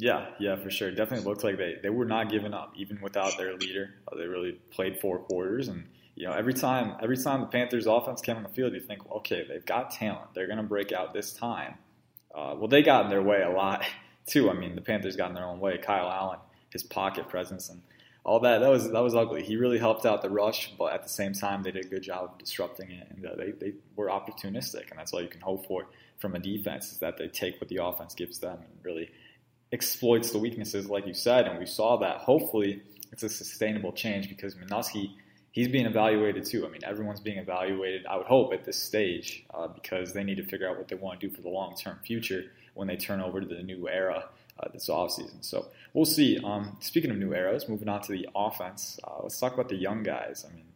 Yeah, 0.00 0.26
yeah, 0.38 0.54
for 0.54 0.70
sure. 0.70 0.92
Definitely 0.92 1.26
looked 1.26 1.42
like 1.42 1.58
they, 1.58 1.76
they 1.82 1.90
were 1.90 2.04
not 2.04 2.30
giving 2.30 2.54
up, 2.54 2.72
even 2.76 3.00
without 3.00 3.36
their 3.36 3.54
leader. 3.54 3.94
Uh, 4.10 4.16
they 4.16 4.26
really 4.26 4.52
played 4.70 5.00
four 5.00 5.18
quarters, 5.18 5.66
and 5.66 5.88
you 6.14 6.24
know 6.24 6.32
every 6.32 6.54
time 6.54 6.94
every 7.02 7.16
time 7.16 7.40
the 7.40 7.48
Panthers' 7.48 7.86
offense 7.86 8.20
came 8.20 8.36
on 8.36 8.44
the 8.44 8.48
field, 8.48 8.74
you 8.74 8.80
think, 8.80 9.02
okay, 9.10 9.44
they've 9.48 9.66
got 9.66 9.90
talent. 9.90 10.34
They're 10.34 10.46
going 10.46 10.58
to 10.58 10.62
break 10.62 10.92
out 10.92 11.12
this 11.12 11.32
time. 11.32 11.74
Uh, 12.32 12.54
well, 12.56 12.68
they 12.68 12.80
got 12.80 13.04
in 13.04 13.10
their 13.10 13.22
way 13.22 13.42
a 13.42 13.50
lot 13.50 13.84
too. 14.26 14.48
I 14.48 14.52
mean, 14.52 14.76
the 14.76 14.80
Panthers 14.82 15.16
got 15.16 15.30
in 15.30 15.34
their 15.34 15.46
own 15.46 15.58
way. 15.58 15.78
Kyle 15.78 16.08
Allen, 16.08 16.38
his 16.70 16.84
pocket 16.84 17.28
presence, 17.28 17.68
and 17.68 17.82
all 18.22 18.38
that 18.38 18.58
that 18.60 18.70
was 18.70 18.88
that 18.92 19.00
was 19.00 19.16
ugly. 19.16 19.42
He 19.42 19.56
really 19.56 19.78
helped 19.78 20.06
out 20.06 20.22
the 20.22 20.30
rush, 20.30 20.72
but 20.78 20.92
at 20.92 21.02
the 21.02 21.08
same 21.08 21.32
time, 21.32 21.64
they 21.64 21.72
did 21.72 21.86
a 21.86 21.88
good 21.88 22.02
job 22.02 22.30
of 22.30 22.38
disrupting 22.38 22.92
it, 22.92 23.08
and 23.10 23.26
uh, 23.26 23.34
they 23.36 23.50
they 23.50 23.72
were 23.96 24.06
opportunistic, 24.06 24.90
and 24.90 24.98
that's 24.98 25.12
all 25.12 25.20
you 25.20 25.26
can 25.26 25.40
hope 25.40 25.66
for 25.66 25.88
from 26.18 26.36
a 26.36 26.38
defense 26.38 26.92
is 26.92 26.98
that 26.98 27.16
they 27.16 27.28
take 27.28 27.60
what 27.60 27.68
the 27.68 27.82
offense 27.82 28.14
gives 28.14 28.38
them 28.38 28.58
and 28.58 28.84
really 28.84 29.08
exploits 29.72 30.30
the 30.30 30.38
weaknesses, 30.38 30.88
like 30.88 31.06
you 31.06 31.14
said, 31.14 31.46
and 31.46 31.58
we 31.58 31.66
saw 31.66 31.96
that. 31.98 32.18
Hopefully, 32.18 32.82
it's 33.12 33.22
a 33.22 33.28
sustainable 33.28 33.92
change 33.92 34.28
because 34.28 34.54
Manusky, 34.54 35.12
he's 35.52 35.68
being 35.68 35.86
evaluated 35.86 36.44
too. 36.44 36.66
I 36.66 36.70
mean, 36.70 36.82
everyone's 36.84 37.20
being 37.20 37.38
evaluated. 37.38 38.06
I 38.06 38.16
would 38.16 38.26
hope 38.26 38.52
at 38.52 38.64
this 38.64 38.76
stage 38.76 39.44
uh, 39.52 39.68
because 39.68 40.12
they 40.12 40.24
need 40.24 40.36
to 40.36 40.44
figure 40.44 40.68
out 40.68 40.78
what 40.78 40.88
they 40.88 40.96
want 40.96 41.20
to 41.20 41.28
do 41.28 41.34
for 41.34 41.42
the 41.42 41.48
long 41.48 41.74
term 41.74 41.98
future 42.04 42.44
when 42.74 42.88
they 42.88 42.96
turn 42.96 43.20
over 43.20 43.40
to 43.40 43.46
the 43.46 43.62
new 43.62 43.88
era 43.88 44.24
uh, 44.60 44.68
this 44.72 44.88
offseason. 44.88 45.44
So 45.44 45.66
we'll 45.92 46.04
see. 46.04 46.38
Um, 46.38 46.76
speaking 46.80 47.10
of 47.10 47.18
new 47.18 47.34
eras, 47.34 47.68
moving 47.68 47.88
on 47.88 48.02
to 48.02 48.12
the 48.12 48.28
offense, 48.34 48.98
uh, 49.04 49.22
let's 49.22 49.38
talk 49.38 49.54
about 49.54 49.68
the 49.68 49.76
young 49.76 50.02
guys. 50.02 50.44
I 50.48 50.54
mean, 50.54 50.66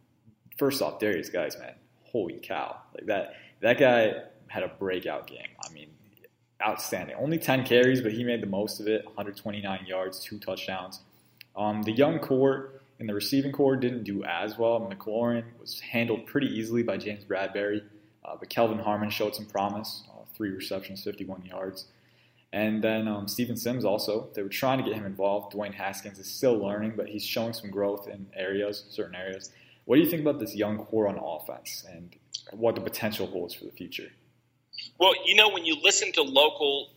first 0.57 0.81
off, 0.81 0.99
Derrius 0.99 1.31
Guice, 1.31 1.57
man, 1.57 1.75
holy 2.03 2.39
cow! 2.41 2.77
Like 2.93 3.07
that, 3.07 3.35
that 3.61 3.79
guy 3.79 4.13
had 4.47 4.63
a 4.63 4.67
breakout 4.67 5.27
game. 5.27 5.47
I 5.65 5.71
mean, 5.73 5.89
outstanding. 6.65 7.15
Only 7.15 7.37
10 7.37 7.65
carries, 7.65 8.01
but 8.01 8.11
he 8.11 8.23
made 8.23 8.41
the 8.41 8.47
most 8.47 8.79
of 8.79 8.87
it 8.87 9.05
129 9.05 9.85
yards, 9.85 10.19
two 10.19 10.39
touchdowns. 10.39 11.01
Um, 11.55 11.83
the 11.83 11.91
young 11.91 12.19
core 12.19 12.81
in 12.99 13.07
the 13.07 13.13
receiving 13.13 13.51
core 13.51 13.75
didn't 13.75 14.03
do 14.03 14.23
as 14.23 14.57
well. 14.57 14.79
McLaurin 14.79 15.43
was 15.59 15.79
handled 15.79 16.25
pretty 16.25 16.47
easily 16.47 16.83
by 16.83 16.97
James 16.97 17.23
Bradberry, 17.23 17.83
uh, 18.23 18.35
but 18.39 18.49
Kelvin 18.49 18.79
Harmon 18.79 19.09
showed 19.09 19.35
some 19.35 19.45
promise 19.45 20.03
uh, 20.09 20.23
three 20.35 20.51
receptions, 20.51 21.03
51 21.03 21.45
yards. 21.45 21.87
And 22.53 22.83
then 22.83 23.07
um, 23.07 23.27
Steven 23.27 23.57
Sims 23.57 23.83
also, 23.83 24.29
they 24.35 24.43
were 24.43 24.49
trying 24.49 24.77
to 24.77 24.83
get 24.83 24.93
him 24.93 25.05
involved. 25.05 25.53
Dwayne 25.55 25.73
Haskins 25.73 26.19
is 26.19 26.27
still 26.27 26.55
learning, 26.57 26.93
but 26.95 27.09
he's 27.09 27.25
showing 27.25 27.51
some 27.51 27.71
growth 27.71 28.07
in 28.07 28.27
areas, 28.35 28.85
certain 28.89 29.15
areas. 29.15 29.51
What 29.85 29.95
do 29.95 30.01
you 30.03 30.09
think 30.09 30.21
about 30.21 30.39
this 30.39 30.55
young 30.55 30.77
core 30.77 31.07
on 31.07 31.17
offense 31.17 31.83
and 31.91 32.15
what 32.51 32.75
the 32.75 32.81
potential 32.81 33.25
holds 33.25 33.55
for 33.55 33.65
the 33.65 33.71
future? 33.71 34.11
Well, 34.99 35.13
you 35.25 35.35
know, 35.35 35.49
when 35.49 35.65
you 35.65 35.77
listen 35.81 36.11
to 36.13 36.21
local 36.21 36.89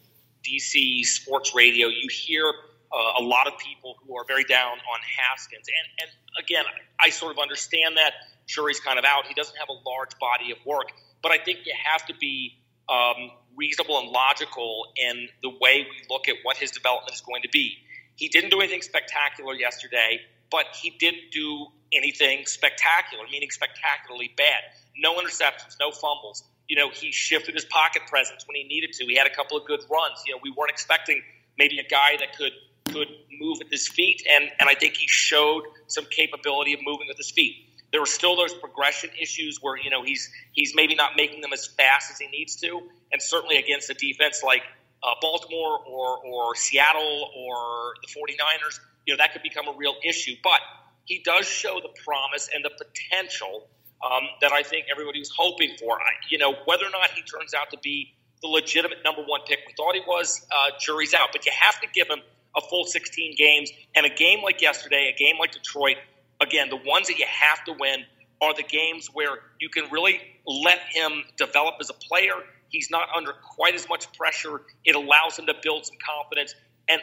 DC 0.45 1.05
sports 1.05 1.55
radio, 1.55 1.89
you 1.89 2.09
hear 2.11 2.45
uh, 2.47 3.21
a 3.21 3.23
lot 3.23 3.47
of 3.47 3.59
people 3.59 3.97
who 4.07 4.17
are 4.17 4.25
very 4.27 4.45
down 4.45 4.73
on 4.73 5.01
Haskins. 5.19 5.67
And, 5.67 6.09
and 6.09 6.45
again, 6.45 6.65
I 7.01 7.11
sort 7.11 7.33
of 7.33 7.39
understand 7.39 7.97
that. 7.97 8.13
Jury's 8.47 8.79
kind 8.79 8.99
of 8.99 9.05
out. 9.05 9.27
He 9.27 9.35
doesn't 9.35 9.57
have 9.57 9.69
a 9.69 9.89
large 9.89 10.17
body 10.21 10.53
of 10.53 10.59
work. 10.65 10.93
But 11.23 11.33
I 11.33 11.39
think 11.39 11.61
you 11.67 11.73
have 11.93 12.07
to 12.07 12.15
be 12.15 12.59
um, 12.89 13.33
reasonable 13.57 13.99
and 13.99 14.11
logical 14.11 14.87
in 14.97 15.29
the 15.43 15.49
way 15.49 15.87
we 15.89 16.07
look 16.09 16.29
at 16.29 16.37
what 16.45 16.57
his 16.57 16.71
development 16.71 17.15
is 17.15 17.21
going 17.21 17.43
to 17.43 17.49
be. 17.49 17.79
He 18.15 18.29
didn't 18.29 18.51
do 18.51 18.61
anything 18.61 18.83
spectacular 18.83 19.55
yesterday, 19.55 20.21
but 20.51 20.67
he 20.81 20.91
didn't 20.91 21.33
do 21.33 21.67
anything 21.93 22.47
spectacular, 22.47 23.25
meaning 23.31 23.51
spectacularly 23.51 24.33
bad. 24.37 24.63
No 24.97 25.21
interceptions, 25.21 25.77
no 25.81 25.91
fumbles 25.91 26.45
you 26.69 26.77
know, 26.77 26.91
he 26.91 27.13
shifted 27.13 27.55
his 27.55 27.65
pocket 27.65 28.03
presence 28.09 28.45
when 28.47 28.57
he 28.57 28.65
needed 28.65 28.93
to. 28.95 29.07
He 29.07 29.17
had 29.17 29.27
a 29.27 29.35
couple 29.35 29.57
of 29.57 29.67
good 29.67 29.81
runs. 29.91 30.23
You 30.27 30.35
know, 30.35 30.41
we 30.43 30.53
weren't 30.57 30.71
expecting 30.71 31.23
maybe 31.59 31.79
a 31.79 31.89
guy 31.89 32.17
that 32.19 32.37
could 32.37 32.53
could 32.93 33.09
move 33.41 33.59
with 33.59 33.71
his 33.71 33.89
feet, 33.89 34.27
and 34.31 34.51
and 34.61 34.69
I 34.69 34.75
think 34.75 34.95
he 34.95 35.07
showed 35.09 35.65
some 35.87 36.07
capability 36.07 36.73
of 36.75 36.81
moving 36.85 37.09
with 37.09 37.17
his 37.17 37.31
feet. 37.31 37.63
There 37.93 38.01
were 38.01 38.07
still 38.07 38.37
those 38.37 38.53
progression 38.55 39.11
issues 39.21 39.59
where 39.61 39.77
you 39.77 39.91
know 39.91 40.03
he's 40.03 40.31
he's 40.53 40.75
maybe 40.75 40.95
not 40.95 41.13
making 41.17 41.41
them 41.41 41.53
as 41.53 41.67
fast 41.67 42.11
as 42.11 42.19
he 42.19 42.27
needs 42.29 42.57
to, 42.57 42.81
and 43.13 43.23
certainly 43.23 43.57
against 43.57 43.91
a 43.91 43.95
defense 43.95 44.43
like 44.45 44.63
uh, 45.03 45.15
Baltimore 45.21 45.79
or, 45.87 46.19
or 46.25 46.57
Seattle 46.57 47.31
or 47.37 47.95
the 48.03 48.09
49ers, 48.09 48.81
you 49.07 49.15
know, 49.15 49.19
that 49.19 49.33
could 49.33 49.43
become 49.43 49.69
a 49.69 49.77
real 49.77 49.95
issue. 50.05 50.35
But 50.43 50.61
he 51.05 51.23
does 51.25 51.47
show 51.47 51.81
the 51.81 51.91
promise 52.05 52.49
and 52.53 52.65
the 52.65 52.71
potential 52.71 53.69
um, 54.05 54.23
that 54.41 54.53
I 54.53 54.63
think 54.63 54.87
everybody 54.91 55.19
was 55.19 55.33
hoping 55.37 55.77
for. 55.79 55.99
I, 55.99 56.05
you 56.29 56.39
know, 56.39 56.55
whether 56.65 56.85
or 56.85 56.91
not 56.91 57.11
he 57.11 57.23
turns 57.23 57.55
out 57.55 57.71
to 57.71 57.79
be 57.83 58.15
the 58.43 58.49
legitimate 58.49 58.99
number 59.05 59.23
one 59.23 59.41
pick 59.47 59.61
we 59.67 59.73
thought 59.77 59.95
he 59.95 60.03
was, 60.07 60.47
uh, 60.51 60.71
jury's 60.81 61.15
out. 61.15 61.29
But 61.33 61.47
you 61.47 61.53
have 61.59 61.81
to 61.81 61.89
give 61.93 62.09
him 62.09 62.21
a 62.57 62.61
full 62.61 62.85
16 62.85 63.35
games. 63.37 63.71
And 63.95 64.07
a 64.07 64.11
game 64.11 64.43
like 64.43 64.61
yesterday, 64.61 65.13
a 65.15 65.19
game 65.19 65.37
like 65.39 65.53
Detroit, 65.53 65.97
again, 66.41 66.69
the 66.69 66.77
ones 66.77 67.09
that 67.09 67.19
you 67.19 67.27
have 67.27 67.65
to 67.65 67.75
win 67.79 68.05
are 68.43 68.55
the 68.55 68.63
games 68.63 69.09
where 69.13 69.39
you 69.59 69.69
can 69.69 69.91
really 69.91 70.21
let 70.47 70.79
him 70.91 71.25
develop 71.37 71.77
as 71.81 71.91
a 71.91 71.95
player. 71.95 72.35
He's 72.69 72.91
not 72.91 73.09
under 73.17 73.33
quite 73.33 73.75
as 73.75 73.89
much 73.89 74.13
pressure. 74.13 74.61
It 74.85 74.95
allows 74.95 75.39
him 75.39 75.47
to 75.47 75.55
build 75.63 75.87
some 75.87 75.97
confidence. 76.05 76.55
And 76.89 77.01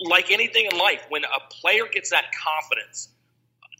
like 0.00 0.30
anything 0.30 0.68
in 0.70 0.78
life, 0.78 1.04
when 1.08 1.24
a 1.24 1.54
player 1.60 1.84
gets 1.92 2.10
that 2.10 2.26
confidence, 2.32 3.08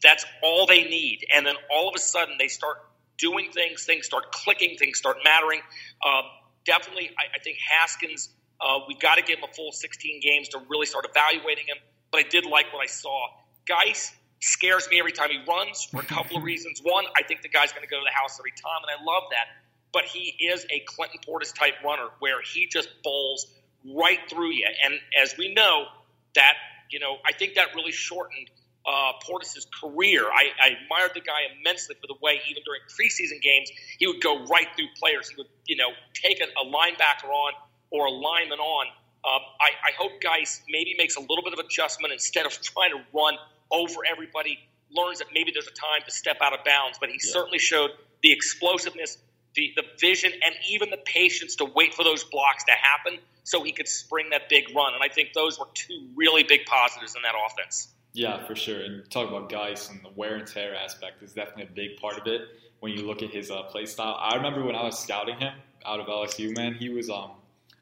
that's 0.02 0.24
all 0.42 0.66
they 0.66 0.84
need. 0.84 1.26
And 1.34 1.46
then 1.46 1.54
all 1.70 1.88
of 1.88 1.94
a 1.94 1.98
sudden 1.98 2.36
they 2.38 2.48
start 2.48 2.78
doing 3.18 3.50
things, 3.52 3.84
things 3.84 4.06
start 4.06 4.32
clicking, 4.32 4.76
things 4.76 4.98
start 4.98 5.18
mattering. 5.24 5.60
Um, 6.04 6.24
definitely, 6.64 7.10
I, 7.18 7.36
I, 7.36 7.38
think 7.42 7.58
Haskins, 7.58 8.28
uh, 8.60 8.80
we've 8.86 9.00
got 9.00 9.16
to 9.16 9.22
give 9.22 9.38
him 9.38 9.44
a 9.50 9.54
full 9.54 9.72
16 9.72 10.20
games 10.20 10.48
to 10.48 10.60
really 10.68 10.86
start 10.86 11.06
evaluating 11.08 11.64
him. 11.66 11.76
But 12.10 12.26
I 12.26 12.28
did 12.28 12.44
like 12.44 12.72
what 12.72 12.82
I 12.82 12.86
saw. 12.86 13.28
Guice 13.66 14.14
scares 14.40 14.88
me 14.90 14.98
every 14.98 15.12
time 15.12 15.30
he 15.30 15.40
runs 15.48 15.84
for 15.84 16.00
a 16.00 16.04
couple 16.04 16.36
of 16.36 16.42
reasons. 16.50 16.80
One, 16.82 17.04
I 17.16 17.22
think 17.22 17.42
the 17.42 17.48
guy's 17.48 17.72
going 17.72 17.82
to 17.84 17.88
go 17.90 17.98
to 17.98 18.04
the 18.04 18.16
house 18.16 18.38
every 18.38 18.52
time, 18.52 18.82
and 18.82 19.00
I 19.00 19.02
love 19.02 19.24
that. 19.30 19.46
But 19.92 20.04
he 20.04 20.36
is 20.44 20.66
a 20.70 20.80
Clinton 20.80 21.20
Portis 21.26 21.54
type 21.54 21.74
runner 21.84 22.08
where 22.18 22.42
he 22.42 22.66
just 22.66 22.90
bowls 23.02 23.46
right 23.94 24.18
through 24.28 24.52
you. 24.52 24.66
And 24.84 24.94
as 25.20 25.36
we 25.38 25.54
know, 25.54 25.86
that, 26.34 26.54
you 26.90 26.98
know, 26.98 27.16
I 27.24 27.32
think 27.32 27.54
that 27.54 27.68
really 27.74 27.92
shortened 27.92 28.50
uh, 28.86 29.12
Portis's 29.26 29.66
career. 29.82 30.24
I, 30.24 30.50
I 30.62 30.68
admired 30.80 31.10
the 31.14 31.20
guy 31.20 31.50
immensely 31.58 31.96
for 32.00 32.06
the 32.06 32.14
way, 32.22 32.40
even 32.48 32.62
during 32.64 32.82
preseason 32.86 33.42
games, 33.42 33.70
he 33.98 34.06
would 34.06 34.22
go 34.22 34.44
right 34.46 34.68
through 34.76 34.88
players. 34.98 35.28
He 35.28 35.34
would, 35.36 35.48
you 35.66 35.76
know, 35.76 35.90
take 36.14 36.40
a, 36.40 36.46
a 36.60 36.64
linebacker 36.64 37.28
on 37.28 37.52
or 37.90 38.06
a 38.06 38.10
lineman 38.10 38.58
on. 38.58 38.86
Uh, 39.24 39.38
I, 39.60 39.90
I 39.90 39.92
hope 39.98 40.20
Guice 40.20 40.62
maybe 40.68 40.94
makes 40.96 41.16
a 41.16 41.20
little 41.20 41.42
bit 41.42 41.52
of 41.52 41.58
adjustment 41.58 42.12
instead 42.12 42.46
of 42.46 42.52
trying 42.62 42.92
to 42.92 43.02
run 43.12 43.34
over 43.72 44.00
everybody, 44.08 44.58
learns 44.90 45.18
that 45.18 45.28
maybe 45.34 45.50
there's 45.52 45.66
a 45.66 45.74
time 45.74 46.02
to 46.04 46.12
step 46.12 46.38
out 46.40 46.52
of 46.52 46.64
bounds. 46.64 46.98
But 47.00 47.08
he 47.08 47.16
yeah. 47.16 47.32
certainly 47.32 47.58
showed 47.58 47.90
the 48.22 48.32
explosiveness, 48.32 49.18
the, 49.54 49.72
the 49.74 49.82
vision, 50.00 50.30
and 50.32 50.54
even 50.70 50.90
the 50.90 50.98
patience 51.04 51.56
to 51.56 51.64
wait 51.64 51.94
for 51.94 52.04
those 52.04 52.22
blocks 52.22 52.64
to 52.64 52.72
happen 52.72 53.18
so 53.42 53.64
he 53.64 53.72
could 53.72 53.88
spring 53.88 54.30
that 54.30 54.48
big 54.48 54.74
run. 54.74 54.94
And 54.94 55.02
I 55.02 55.12
think 55.12 55.32
those 55.32 55.58
were 55.58 55.66
two 55.74 56.08
really 56.14 56.44
big 56.44 56.66
positives 56.66 57.16
in 57.16 57.22
that 57.22 57.34
offense. 57.34 57.88
Yeah, 58.16 58.46
for 58.46 58.56
sure. 58.56 58.80
And 58.80 59.08
talk 59.10 59.28
about 59.28 59.50
Guice 59.50 59.90
and 59.90 60.02
the 60.02 60.08
wear 60.16 60.36
and 60.36 60.46
tear 60.46 60.74
aspect 60.74 61.22
is 61.22 61.34
definitely 61.34 61.64
a 61.64 61.66
big 61.66 61.98
part 62.00 62.16
of 62.18 62.26
it 62.26 62.48
when 62.80 62.92
you 62.92 63.06
look 63.06 63.22
at 63.22 63.28
his 63.30 63.50
uh, 63.50 63.64
play 63.64 63.84
style. 63.84 64.16
I 64.18 64.36
remember 64.36 64.64
when 64.64 64.74
I 64.74 64.84
was 64.84 64.98
scouting 64.98 65.36
him 65.36 65.52
out 65.84 66.00
of 66.00 66.06
LSU, 66.06 66.56
man, 66.56 66.72
he 66.72 66.88
was 66.88 67.10
um, 67.10 67.32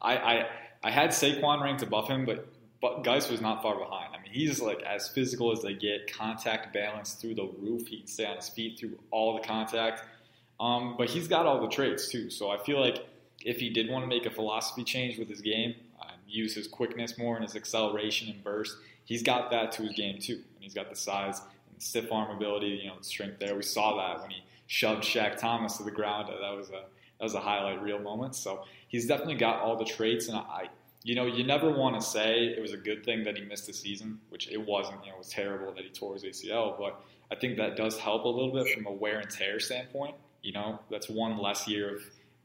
I 0.02 0.16
I, 0.16 0.46
I 0.82 0.90
had 0.90 1.10
Saquon 1.10 1.62
ranked 1.62 1.84
above 1.84 2.08
him, 2.08 2.26
but 2.26 2.48
but 2.82 3.04
Guice 3.04 3.30
was 3.30 3.40
not 3.40 3.62
far 3.62 3.78
behind. 3.78 4.12
I 4.12 4.20
mean, 4.20 4.32
he's 4.32 4.60
like 4.60 4.82
as 4.82 5.08
physical 5.08 5.52
as 5.52 5.62
they 5.62 5.72
get, 5.72 6.12
contact 6.12 6.74
balance 6.74 7.12
through 7.12 7.36
the 7.36 7.48
roof. 7.60 7.86
He 7.86 7.98
can 7.98 8.08
stay 8.08 8.26
on 8.26 8.34
his 8.34 8.48
feet 8.48 8.76
through 8.76 8.98
all 9.12 9.36
the 9.40 9.46
contact. 9.46 10.02
Um, 10.58 10.96
but 10.98 11.08
he's 11.08 11.28
got 11.28 11.46
all 11.46 11.60
the 11.60 11.68
traits 11.68 12.08
too. 12.08 12.28
So 12.28 12.50
I 12.50 12.58
feel 12.58 12.80
like 12.80 13.06
if 13.44 13.60
he 13.60 13.70
did 13.70 13.88
want 13.88 14.02
to 14.02 14.08
make 14.08 14.26
a 14.26 14.30
philosophy 14.30 14.82
change 14.82 15.16
with 15.16 15.28
his 15.28 15.40
game, 15.40 15.76
use 16.26 16.54
his 16.54 16.66
quickness 16.66 17.18
more 17.18 17.36
and 17.36 17.44
his 17.44 17.56
acceleration 17.56 18.28
and 18.28 18.42
burst, 18.42 18.76
he's 19.04 19.22
got 19.22 19.50
that 19.50 19.72
to 19.72 19.82
his 19.82 19.92
game 19.92 20.18
too. 20.20 20.34
And 20.54 20.62
he's 20.62 20.74
got 20.74 20.90
the 20.90 20.96
size 20.96 21.40
and 21.72 21.82
stiff 21.82 22.10
arm 22.12 22.36
ability, 22.36 22.80
you 22.82 22.88
know, 22.88 22.98
the 22.98 23.04
strength 23.04 23.38
there. 23.38 23.54
We 23.54 23.62
saw 23.62 23.96
that 23.96 24.22
when 24.22 24.30
he 24.30 24.44
shoved 24.66 25.02
Shaq 25.02 25.38
Thompson 25.38 25.78
to 25.78 25.90
the 25.90 25.94
ground. 25.94 26.28
Uh, 26.28 26.40
that 26.40 26.56
was 26.56 26.70
a 26.70 26.84
that 27.18 27.22
was 27.22 27.34
a 27.34 27.40
highlight 27.40 27.82
reel 27.82 27.98
moment. 27.98 28.34
So 28.34 28.64
he's 28.88 29.06
definitely 29.06 29.36
got 29.36 29.60
all 29.60 29.76
the 29.76 29.84
traits, 29.84 30.28
and 30.28 30.36
I 30.36 30.68
you 31.04 31.14
know, 31.14 31.26
you 31.26 31.44
never 31.44 31.70
want 31.70 32.00
to 32.00 32.04
say 32.04 32.46
it 32.46 32.60
was 32.60 32.72
a 32.72 32.78
good 32.78 33.04
thing 33.04 33.24
that 33.24 33.36
he 33.36 33.44
missed 33.44 33.66
the 33.66 33.74
season, 33.74 34.18
which 34.30 34.50
it 34.50 34.56
wasn't. 34.56 35.04
You 35.04 35.10
know, 35.10 35.16
it 35.16 35.18
was 35.18 35.28
terrible 35.28 35.72
that 35.74 35.84
he 35.84 35.90
tore 35.90 36.14
his 36.14 36.24
ACL, 36.24 36.78
but 36.78 37.04
I 37.30 37.34
think 37.34 37.58
that 37.58 37.76
does 37.76 37.98
help 37.98 38.24
a 38.24 38.28
little 38.28 38.52
bit 38.52 38.74
from 38.74 38.86
a 38.86 38.90
wear 38.90 39.20
and 39.20 39.30
tear 39.30 39.60
standpoint. 39.60 40.14
You 40.42 40.52
know, 40.52 40.80
that's 40.90 41.10
one 41.10 41.36
less 41.36 41.68
year 41.68 41.96
of 41.96 42.02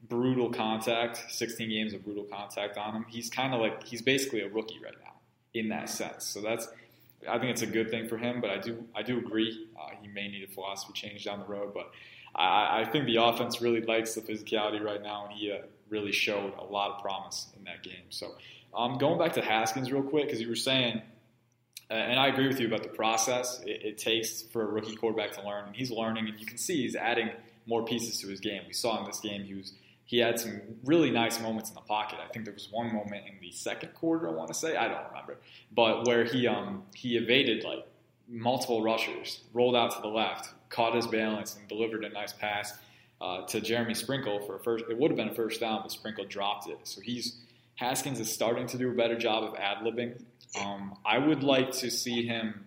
brutal 0.08 0.50
contact, 0.50 1.24
16 1.30 1.68
games 1.68 1.92
of 1.92 2.04
brutal 2.04 2.24
contact 2.24 2.76
on 2.76 2.94
him. 2.94 3.06
He's 3.08 3.30
kind 3.30 3.54
of 3.54 3.60
like 3.60 3.84
he's 3.84 4.02
basically 4.02 4.40
a 4.40 4.48
rookie 4.48 4.80
right 4.82 4.94
now 5.04 5.12
in 5.54 5.68
that 5.68 5.88
sense. 5.88 6.24
So 6.24 6.40
that's 6.40 6.68
I 7.28 7.38
think 7.38 7.50
it's 7.50 7.62
a 7.62 7.66
good 7.66 7.90
thing 7.90 8.08
for 8.08 8.16
him. 8.16 8.40
But 8.40 8.50
I 8.50 8.58
do 8.58 8.84
I 8.94 9.02
do 9.02 9.18
agree 9.18 9.68
uh, 9.78 9.90
he 10.00 10.08
may 10.08 10.28
need 10.28 10.44
a 10.44 10.52
philosophy 10.52 10.92
change 10.94 11.24
down 11.24 11.40
the 11.40 11.46
road. 11.46 11.74
But 11.74 11.90
I, 12.34 12.82
I 12.82 12.84
think 12.90 13.06
the 13.06 13.16
offense 13.16 13.60
really 13.60 13.82
likes 13.82 14.14
the 14.14 14.20
physicality 14.20 14.80
right 14.80 15.02
now, 15.02 15.26
and 15.26 15.34
he 15.34 15.52
uh, 15.52 15.58
really 15.88 16.12
showed 16.12 16.54
a 16.58 16.64
lot 16.64 16.92
of 16.92 17.02
promise 17.02 17.48
in 17.56 17.64
that 17.64 17.82
game. 17.82 18.04
So, 18.10 18.34
um, 18.74 18.98
going 18.98 19.18
back 19.18 19.32
to 19.34 19.42
Haskins 19.42 19.90
real 19.90 20.02
quick, 20.02 20.26
because 20.26 20.40
you 20.40 20.48
were 20.48 20.56
saying, 20.56 21.02
and 21.90 22.20
I 22.20 22.28
agree 22.28 22.46
with 22.46 22.60
you 22.60 22.68
about 22.68 22.84
the 22.84 22.88
process 22.88 23.60
it, 23.66 23.82
it, 23.82 23.98
takes 23.98 24.42
for 24.42 24.62
a 24.62 24.66
rookie 24.66 24.94
quarterback 24.94 25.32
to 25.32 25.42
learn, 25.44 25.66
and 25.66 25.74
he's 25.74 25.90
learning, 25.90 26.28
and 26.28 26.38
you 26.38 26.46
can 26.46 26.56
see 26.56 26.82
he's 26.82 26.94
adding 26.94 27.30
more 27.66 27.84
pieces 27.84 28.20
to 28.20 28.28
his 28.28 28.40
game. 28.40 28.62
We 28.66 28.72
saw 28.72 29.00
in 29.00 29.06
this 29.06 29.20
game 29.20 29.42
he 29.42 29.54
was 29.54 29.72
he 30.10 30.18
had 30.18 30.40
some 30.40 30.60
really 30.84 31.12
nice 31.12 31.40
moments 31.40 31.70
in 31.70 31.76
the 31.76 31.82
pocket. 31.82 32.18
I 32.20 32.26
think 32.32 32.44
there 32.44 32.52
was 32.52 32.66
one 32.68 32.92
moment 32.92 33.26
in 33.28 33.38
the 33.40 33.52
second 33.52 33.94
quarter, 33.94 34.28
I 34.28 34.32
want 34.32 34.48
to 34.48 34.54
say, 34.54 34.76
I 34.76 34.88
don't 34.88 35.06
remember, 35.08 35.38
but 35.70 36.04
where 36.04 36.24
he 36.24 36.48
um, 36.48 36.82
he 36.96 37.16
evaded 37.16 37.62
like 37.62 37.86
multiple 38.28 38.82
rushers, 38.82 39.40
rolled 39.52 39.76
out 39.76 39.92
to 39.94 40.02
the 40.02 40.08
left, 40.08 40.52
caught 40.68 40.96
his 40.96 41.06
balance, 41.06 41.54
and 41.54 41.68
delivered 41.68 42.04
a 42.04 42.08
nice 42.08 42.32
pass 42.32 42.76
uh, 43.20 43.46
to 43.46 43.60
Jeremy 43.60 43.94
Sprinkle 43.94 44.40
for 44.40 44.56
a 44.56 44.58
first. 44.58 44.84
It 44.90 44.98
would 44.98 45.12
have 45.12 45.16
been 45.16 45.28
a 45.28 45.34
first 45.34 45.60
down, 45.60 45.82
but 45.82 45.92
Sprinkle 45.92 46.24
dropped 46.24 46.68
it. 46.68 46.80
So 46.82 47.00
he's 47.00 47.36
Haskins 47.76 48.18
is 48.18 48.28
starting 48.28 48.66
to 48.66 48.78
do 48.78 48.90
a 48.90 48.94
better 48.94 49.16
job 49.16 49.44
of 49.44 49.54
ad 49.54 49.84
libbing. 49.84 50.20
Um, 50.60 50.98
I 51.06 51.18
would 51.18 51.44
like 51.44 51.70
to 51.74 51.88
see 51.88 52.26
him 52.26 52.64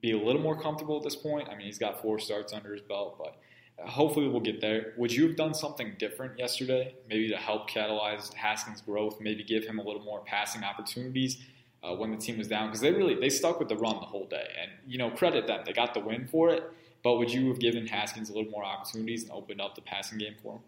be 0.00 0.12
a 0.12 0.18
little 0.18 0.40
more 0.40 0.62
comfortable 0.62 0.98
at 0.98 1.02
this 1.02 1.16
point. 1.16 1.48
I 1.48 1.56
mean, 1.56 1.66
he's 1.66 1.78
got 1.78 2.00
four 2.00 2.20
starts 2.20 2.52
under 2.52 2.72
his 2.72 2.82
belt, 2.82 3.16
but 3.18 3.36
hopefully 3.84 4.28
we'll 4.28 4.40
get 4.40 4.60
there. 4.60 4.94
Would 4.96 5.12
you 5.12 5.26
have 5.26 5.36
done 5.36 5.54
something 5.54 5.94
different 5.98 6.38
yesterday, 6.38 6.94
maybe 7.08 7.28
to 7.28 7.36
help 7.36 7.68
catalyze 7.68 8.32
Haskins' 8.34 8.80
growth, 8.80 9.20
maybe 9.20 9.44
give 9.44 9.64
him 9.64 9.78
a 9.78 9.82
little 9.82 10.02
more 10.02 10.20
passing 10.20 10.64
opportunities 10.64 11.38
uh, 11.82 11.94
when 11.94 12.10
the 12.10 12.16
team 12.16 12.38
was 12.38 12.48
down? 12.48 12.68
Because 12.68 12.80
they 12.80 12.92
really 12.92 13.14
they 13.14 13.28
stuck 13.28 13.58
with 13.58 13.68
the 13.68 13.76
run 13.76 13.96
the 13.96 14.06
whole 14.06 14.26
day, 14.26 14.48
and 14.60 14.70
you 14.86 14.98
know 14.98 15.10
credit 15.10 15.46
them, 15.46 15.60
they 15.64 15.72
got 15.72 15.94
the 15.94 16.00
win 16.00 16.26
for 16.26 16.50
it. 16.50 16.64
But 17.02 17.18
would 17.18 17.32
you 17.32 17.48
have 17.48 17.60
given 17.60 17.86
Haskins 17.86 18.30
a 18.30 18.32
little 18.32 18.50
more 18.50 18.64
opportunities 18.64 19.22
and 19.22 19.32
opened 19.32 19.60
up 19.60 19.76
the 19.76 19.82
passing 19.82 20.18
game 20.18 20.34
for 20.42 20.54
him? 20.54 20.60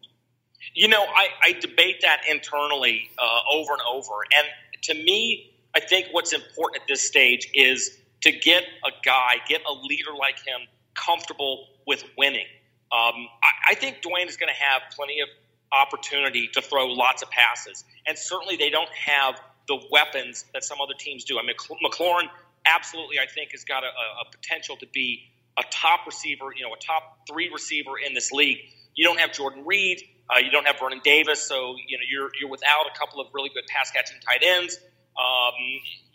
You 0.74 0.88
know, 0.88 1.02
I, 1.02 1.28
I 1.42 1.52
debate 1.54 2.02
that 2.02 2.20
internally 2.28 3.10
uh, 3.18 3.40
over 3.52 3.72
and 3.72 3.82
over. 3.90 4.12
And 4.36 4.46
to 4.82 4.94
me, 4.94 5.52
I 5.74 5.80
think 5.80 6.08
what's 6.12 6.32
important 6.32 6.82
at 6.82 6.88
this 6.88 7.06
stage 7.06 7.50
is 7.54 7.98
to 8.20 8.32
get 8.32 8.64
a 8.84 8.90
guy, 9.04 9.36
get 9.48 9.62
a 9.68 9.72
leader 9.72 10.12
like 10.18 10.36
him 10.38 10.60
comfortable 10.94 11.66
with 11.86 12.04
winning. 12.16 12.46
Um, 12.90 13.28
I, 13.42 13.72
I 13.72 13.74
think 13.74 14.02
Dwayne 14.02 14.28
is 14.28 14.36
going 14.36 14.52
to 14.52 14.60
have 14.60 14.82
plenty 14.96 15.20
of 15.20 15.28
opportunity 15.72 16.48
to 16.54 16.62
throw 16.62 16.86
lots 16.86 17.22
of 17.22 17.30
passes. 17.30 17.84
And 18.06 18.16
certainly 18.16 18.56
they 18.56 18.70
don't 18.70 18.90
have 18.90 19.40
the 19.66 19.78
weapons 19.90 20.44
that 20.54 20.64
some 20.64 20.78
other 20.80 20.94
teams 20.98 21.24
do. 21.24 21.38
I 21.38 21.42
mean, 21.42 21.56
McLaurin 21.84 22.28
absolutely, 22.64 23.18
I 23.18 23.26
think, 23.26 23.52
has 23.52 23.64
got 23.64 23.84
a, 23.84 23.88
a 23.88 24.30
potential 24.30 24.76
to 24.78 24.86
be 24.92 25.24
a 25.58 25.62
top 25.70 26.06
receiver, 26.06 26.46
you 26.56 26.62
know, 26.62 26.72
a 26.72 26.78
top 26.78 27.28
three 27.30 27.50
receiver 27.52 27.98
in 28.04 28.14
this 28.14 28.32
league. 28.32 28.58
You 28.94 29.04
don't 29.04 29.20
have 29.20 29.32
Jordan 29.32 29.64
Reed, 29.66 30.02
uh, 30.30 30.38
you 30.38 30.50
don't 30.50 30.66
have 30.66 30.78
Vernon 30.78 31.00
Davis, 31.02 31.46
so 31.46 31.76
you 31.86 31.96
know 31.96 32.04
you're 32.10 32.30
you're 32.38 32.50
without 32.50 32.84
a 32.92 32.98
couple 32.98 33.20
of 33.20 33.28
really 33.32 33.48
good 33.48 33.64
pass 33.66 33.90
catching 33.90 34.18
tight 34.20 34.42
ends. 34.44 34.78
Um, 35.16 35.54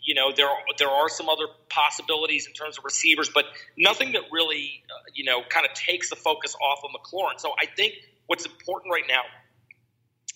you 0.04 0.14
know 0.14 0.32
there 0.36 0.48
there 0.78 0.90
are 0.90 1.08
some 1.08 1.28
other 1.28 1.46
possibilities 1.68 2.46
in 2.46 2.52
terms 2.52 2.78
of 2.78 2.84
receivers, 2.84 3.30
but 3.32 3.44
nothing 3.76 4.12
that 4.12 4.22
really 4.30 4.82
uh, 4.90 5.10
you 5.14 5.24
know 5.24 5.42
kind 5.48 5.66
of 5.66 5.74
takes 5.74 6.10
the 6.10 6.16
focus 6.16 6.54
off 6.54 6.80
of 6.84 6.90
McLaurin. 6.90 7.38
So 7.38 7.52
I 7.60 7.66
think 7.66 7.94
what's 8.26 8.46
important 8.46 8.92
right 8.92 9.04
now 9.08 9.22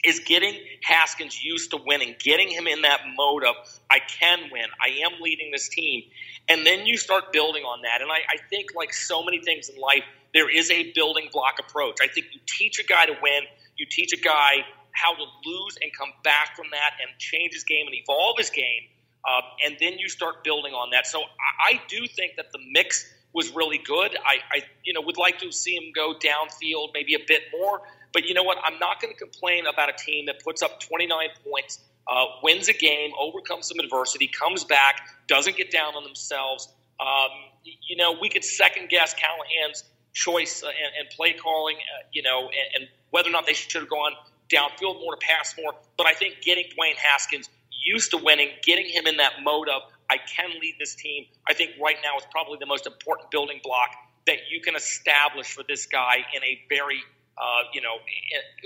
is 0.05 0.21
getting 0.21 0.55
Haskins 0.85 1.43
used 1.43 1.73
to 1.73 1.79
winning, 1.85 2.15
getting 2.21 2.49
him 2.49 2.67
in 2.67 2.83
that 2.83 3.01
mode 3.17 3.45
of 3.45 3.57
I 3.91 3.99
can 3.99 4.39
win, 4.53 4.67
I 4.81 5.05
am 5.05 5.21
leading 5.21 5.51
this 5.51 5.69
team, 5.69 6.05
and 6.49 6.65
then 6.65 6.87
you 6.87 6.97
start 6.97 7.33
building 7.33 7.65
on 7.65 7.83
that. 7.83 8.01
And 8.01 8.11
I, 8.11 8.17
I 8.17 8.37
think, 8.49 8.75
like 8.77 8.95
so 8.95 9.25
many 9.25 9.41
things 9.41 9.69
in 9.69 9.81
life, 9.81 10.05
there 10.33 10.49
is 10.49 10.71
a 10.71 10.93
building 10.93 11.29
block 11.33 11.55
approach. 11.59 11.97
I 12.03 12.07
think 12.09 12.29
you 12.33 12.41
teach 12.47 12.79
a 12.79 12.85
guy 12.85 13.07
to 13.07 13.15
win, 13.21 13.43
you 13.77 13.87
teach 13.91 14.13
a 14.13 14.21
guy 14.21 14.65
how 14.93 15.15
to 15.15 15.25
lose 15.45 15.79
and 15.83 15.91
come 15.97 16.11
back 16.23 16.57
from 16.57 16.67
that 16.73 16.93
and 17.01 17.19
change 17.19 17.53
his 17.55 17.65
game 17.65 17.87
and 17.87 17.95
evolve 17.95 18.37
his 18.39 18.51
game, 18.51 18.83
uh, 19.25 19.41
and 19.65 19.77
then 19.81 19.99
you 19.99 20.09
start 20.09 20.45
building 20.45 20.73
on 20.73 20.91
that. 20.91 21.07
So 21.07 21.21
I, 21.21 21.75
I 21.75 21.81
do 21.89 22.07
think 22.07 22.37
that 22.37 22.53
the 22.53 22.59
mix 22.71 23.13
was 23.35 23.55
really 23.55 23.79
good. 23.79 24.17
I, 24.25 24.57
I, 24.57 24.63
you 24.85 24.95
know, 24.95 25.03
would 25.03 25.19
like 25.19 25.39
to 25.41 25.53
see 25.53 25.77
him 25.77 25.93
go 25.95 26.15
downfield 26.15 26.91
maybe 26.95 27.15
a 27.15 27.25
bit 27.27 27.43
more. 27.53 27.81
But 28.13 28.25
you 28.25 28.35
know 28.35 28.43
what? 28.43 28.59
I'm 28.65 28.79
not 28.79 29.03
going 29.03 29.13
to 29.13 29.19
complain 29.19 29.67
about 29.67 29.91
a 29.91 29.93
team 29.93 30.27
that 30.27 30.43
puts 30.43 30.63
up 30.63 30.81
29 30.81 31.29
points 31.45 31.81
uh, 32.09 32.25
wins 32.43 32.69
a 32.69 32.73
game, 32.73 33.11
overcomes 33.21 33.69
some 33.69 33.79
adversity, 33.79 34.29
comes 34.29 34.65
back, 34.65 35.09
doesn't 35.27 35.57
get 35.57 35.71
down 35.71 35.95
on 35.95 36.05
themselves. 36.05 36.69
Um, 36.99 37.31
you 37.65 37.97
know, 37.97 38.17
we 38.21 38.29
could 38.29 38.45
second 38.45 38.89
guess 38.89 39.15
Callahan's 39.15 39.85
choice 40.15 40.63
uh, 40.63 40.69
and, 40.69 40.93
and, 41.01 41.11
play 41.11 41.35
calling, 41.35 41.77
uh, 41.77 42.07
you 42.13 42.23
know, 42.23 42.49
and, 42.49 42.83
and, 42.83 42.89
whether 43.11 43.29
or 43.29 43.33
not 43.33 43.47
they 43.47 43.53
should 43.53 43.81
have 43.81 43.89
gone 43.89 44.13
downfield 44.53 45.01
more 45.01 45.15
to 45.15 45.21
pass 45.21 45.55
more. 45.63 45.75
But 45.97 46.07
I 46.07 46.15
think 46.15 46.43
getting 46.43 46.65
Dwayne 46.65 46.97
Haskins 46.97 47.49
used 47.85 48.11
to 48.13 48.19
winning, 48.19 48.51
getting 48.63 48.87
him 48.87 49.07
in 49.07 49.17
that 49.19 49.43
mode 49.43 49.69
of 49.69 49.83
I 50.11 50.17
can 50.19 50.51
lead 50.61 50.77
this 50.79 50.95
team, 50.95 51.27
I 51.47 51.55
think 51.55 51.73
right 51.83 51.97
now 52.03 52.17
is 52.17 52.25
probably 52.31 52.59
the 52.59 52.67
most 52.67 52.87
important 52.87 53.31
building 53.31 53.61
block 53.63 53.91
that 54.27 54.39
you 54.51 54.61
can 54.61 54.75
establish 54.75 55.53
for 55.53 55.63
this 55.69 55.87
guy 55.87 56.17
in 56.35 56.43
a 56.43 56.61
very 56.69 57.01
uh, 57.41 57.63
you 57.73 57.81
know, 57.81 57.99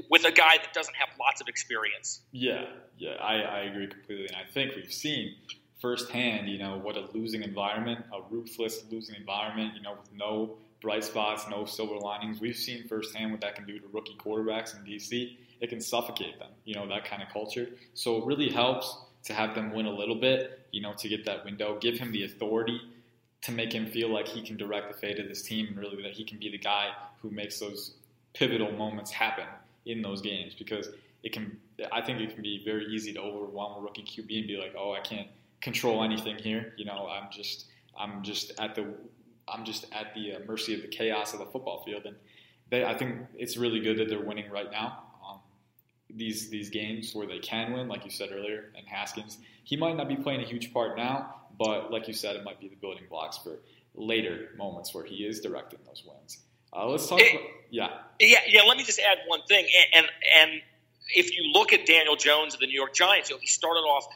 with 0.08 0.24
a 0.24 0.32
guy 0.32 0.56
that 0.56 0.72
doesn't 0.72 0.94
have 0.96 1.08
lots 1.20 1.42
of 1.42 1.48
experience. 1.48 2.22
Yeah, 2.32 2.64
yeah, 2.96 3.16
I, 3.20 3.34
I 3.42 3.60
agree 3.64 3.86
completely. 3.86 4.28
And 4.28 4.36
I 4.36 4.50
think 4.50 4.74
we've 4.74 4.90
seen 4.90 5.34
firsthand, 5.78 6.48
you 6.48 6.58
know, 6.58 6.78
what 6.78 6.96
a 6.96 7.06
losing 7.12 7.42
environment, 7.42 8.02
a 8.14 8.20
ruthless 8.30 8.84
losing 8.90 9.16
environment, 9.16 9.74
you 9.74 9.82
know, 9.82 9.92
with 10.00 10.10
no 10.14 10.56
bright 10.80 11.04
spots, 11.04 11.44
no 11.50 11.64
silver 11.64 11.96
linings. 11.96 12.40
We've 12.40 12.56
seen 12.56 12.88
firsthand 12.88 13.30
what 13.30 13.40
that 13.42 13.56
can 13.56 13.66
do 13.66 13.78
to 13.78 13.86
rookie 13.92 14.16
quarterbacks 14.16 14.74
in 14.74 14.84
DC. 14.84 15.36
It 15.62 15.70
can 15.70 15.80
suffocate 15.80 16.38
them, 16.38 16.50
you 16.64 16.74
know, 16.74 16.86
that 16.88 17.04
kind 17.04 17.22
of 17.22 17.30
culture. 17.30 17.68
So 17.94 18.18
it 18.18 18.26
really 18.26 18.50
helps 18.50 18.94
to 19.24 19.32
have 19.32 19.54
them 19.54 19.72
win 19.72 19.86
a 19.86 19.92
little 19.92 20.16
bit, 20.16 20.66
you 20.72 20.82
know, 20.82 20.92
to 20.94 21.08
get 21.08 21.24
that 21.24 21.44
window, 21.44 21.78
give 21.80 21.98
him 21.98 22.12
the 22.12 22.24
authority 22.24 22.80
to 23.42 23.52
make 23.52 23.72
him 23.72 23.86
feel 23.86 24.12
like 24.12 24.28
he 24.28 24.42
can 24.42 24.56
direct 24.56 24.92
the 24.92 24.98
fate 24.98 25.18
of 25.18 25.28
this 25.28 25.42
team 25.42 25.68
and 25.68 25.78
really 25.78 26.02
that 26.02 26.12
he 26.12 26.24
can 26.24 26.38
be 26.38 26.50
the 26.50 26.58
guy 26.58 26.90
who 27.20 27.30
makes 27.30 27.58
those 27.58 27.94
pivotal 28.34 28.72
moments 28.72 29.10
happen 29.10 29.46
in 29.86 30.02
those 30.02 30.20
games 30.20 30.54
because 30.54 30.88
it 31.22 31.32
can. 31.32 31.58
I 31.92 32.00
think 32.02 32.20
it 32.20 32.34
can 32.34 32.42
be 32.42 32.62
very 32.64 32.86
easy 32.86 33.12
to 33.12 33.20
overwhelm 33.20 33.78
a 33.78 33.80
rookie 33.80 34.02
QB 34.02 34.38
and 34.38 34.46
be 34.48 34.56
like, 34.56 34.74
"Oh, 34.76 34.92
I 34.92 35.00
can't 35.00 35.28
control 35.60 36.02
anything 36.02 36.36
here." 36.38 36.74
You 36.76 36.84
know, 36.84 37.08
I'm 37.08 37.30
just 37.30 37.66
I'm 37.96 38.22
just 38.22 38.52
at 38.58 38.74
the 38.74 38.86
I'm 39.48 39.64
just 39.64 39.86
at 39.92 40.14
the 40.14 40.34
uh, 40.34 40.38
mercy 40.46 40.74
of 40.74 40.82
the 40.82 40.88
chaos 40.88 41.32
of 41.32 41.40
the 41.40 41.46
football 41.46 41.82
field, 41.84 42.06
and 42.06 42.16
they, 42.70 42.84
I 42.84 42.94
think 42.94 43.18
it's 43.36 43.56
really 43.56 43.80
good 43.80 43.98
that 43.98 44.08
they're 44.08 44.24
winning 44.24 44.50
right 44.50 44.70
now. 44.70 45.04
These 46.14 46.50
these 46.50 46.70
games 46.70 47.14
where 47.14 47.26
they 47.26 47.38
can 47.38 47.72
win, 47.72 47.88
like 47.88 48.04
you 48.04 48.10
said 48.10 48.30
earlier, 48.32 48.70
and 48.76 48.86
Haskins, 48.86 49.38
he 49.64 49.76
might 49.76 49.96
not 49.96 50.08
be 50.08 50.16
playing 50.16 50.42
a 50.42 50.46
huge 50.46 50.72
part 50.72 50.96
now, 50.96 51.34
but 51.58 51.90
like 51.90 52.08
you 52.08 52.14
said, 52.14 52.36
it 52.36 52.44
might 52.44 52.60
be 52.60 52.68
the 52.68 52.76
building 52.76 53.04
blocks 53.08 53.38
for 53.38 53.60
later 53.94 54.50
moments 54.56 54.94
where 54.94 55.04
he 55.04 55.24
is 55.24 55.40
directing 55.40 55.78
those 55.86 56.04
wins. 56.06 56.38
Uh, 56.74 56.86
let's 56.86 57.06
talk. 57.06 57.20
It, 57.20 57.34
about, 57.34 57.46
yeah. 57.70 57.88
Yeah. 58.20 58.38
Yeah. 58.46 58.62
Let 58.62 58.76
me 58.76 58.84
just 58.84 59.00
add 59.00 59.18
one 59.26 59.40
thing, 59.48 59.66
and, 59.94 60.04
and 60.04 60.50
and 60.50 60.62
if 61.14 61.36
you 61.36 61.50
look 61.52 61.72
at 61.72 61.86
Daniel 61.86 62.16
Jones 62.16 62.54
of 62.54 62.60
the 62.60 62.66
New 62.66 62.78
York 62.78 62.94
Giants, 62.94 63.30
you 63.30 63.36
know, 63.36 63.40
he 63.40 63.46
started 63.46 63.80
off 63.80 64.06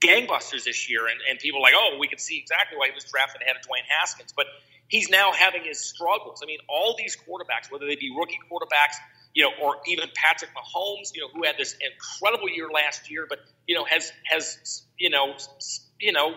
gangbusters 0.00 0.64
this 0.64 0.88
year, 0.88 1.06
and, 1.06 1.18
and 1.28 1.38
people 1.38 1.60
are 1.60 1.62
like, 1.62 1.74
oh, 1.76 1.96
we 1.98 2.08
can 2.08 2.18
see 2.18 2.38
exactly 2.38 2.76
why 2.78 2.88
he 2.88 2.94
was 2.94 3.04
drafted 3.04 3.42
ahead 3.42 3.56
of 3.56 3.62
Dwayne 3.62 3.86
Haskins, 3.88 4.32
but 4.36 4.46
he's 4.88 5.08
now 5.08 5.32
having 5.32 5.64
his 5.64 5.80
struggles. 5.80 6.40
I 6.42 6.46
mean, 6.46 6.58
all 6.68 6.94
these 6.96 7.16
quarterbacks, 7.16 7.70
whether 7.70 7.86
they 7.86 7.96
be 7.96 8.14
rookie 8.16 8.38
quarterbacks, 8.50 8.96
you 9.34 9.42
know, 9.42 9.50
or 9.62 9.76
even 9.86 10.08
Patrick 10.14 10.50
Mahomes, 10.52 11.10
you 11.14 11.20
know, 11.20 11.28
who 11.34 11.44
had 11.44 11.56
this 11.58 11.76
incredible 11.80 12.48
year 12.48 12.68
last 12.72 13.10
year, 13.10 13.26
but 13.28 13.40
you 13.66 13.74
know, 13.74 13.84
has 13.84 14.12
has 14.24 14.84
you 14.98 15.10
know, 15.10 15.34
you 16.00 16.12
know, 16.12 16.34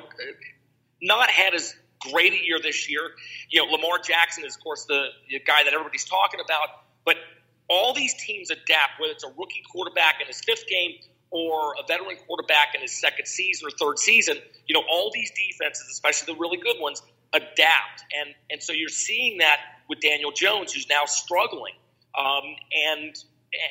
not 1.01 1.29
had 1.29 1.53
as 1.53 1.75
great 2.11 2.33
a 2.33 2.43
year 2.43 2.59
this 2.61 2.89
year. 2.89 3.11
You 3.49 3.65
know, 3.65 3.71
Lamar 3.71 3.99
Jackson 3.99 4.45
is, 4.45 4.55
of 4.55 4.63
course, 4.63 4.85
the, 4.85 5.07
the 5.29 5.39
guy 5.39 5.63
that 5.63 5.73
everybody's 5.73 6.05
talking 6.05 6.39
about. 6.43 6.69
But 7.05 7.17
all 7.69 7.93
these 7.93 8.13
teams 8.13 8.49
adapt, 8.49 8.99
whether 8.99 9.13
it's 9.13 9.23
a 9.23 9.31
rookie 9.37 9.63
quarterback 9.71 10.15
in 10.21 10.27
his 10.27 10.41
fifth 10.41 10.67
game 10.67 10.95
or 11.29 11.73
a 11.73 11.85
veteran 11.87 12.17
quarterback 12.25 12.73
in 12.75 12.81
his 12.81 12.99
second 12.99 13.27
season 13.27 13.67
or 13.67 13.71
third 13.71 13.99
season. 13.99 14.37
You 14.67 14.73
know, 14.73 14.83
all 14.89 15.11
these 15.13 15.31
defenses, 15.31 15.87
especially 15.91 16.33
the 16.33 16.39
really 16.39 16.57
good 16.57 16.79
ones, 16.79 17.01
adapt, 17.33 18.03
and 18.19 18.33
and 18.49 18.63
so 18.63 18.73
you're 18.73 18.89
seeing 18.89 19.39
that 19.39 19.59
with 19.89 19.99
Daniel 19.99 20.31
Jones, 20.31 20.73
who's 20.73 20.87
now 20.89 21.05
struggling. 21.05 21.73
Um, 22.17 22.43
and 22.89 23.15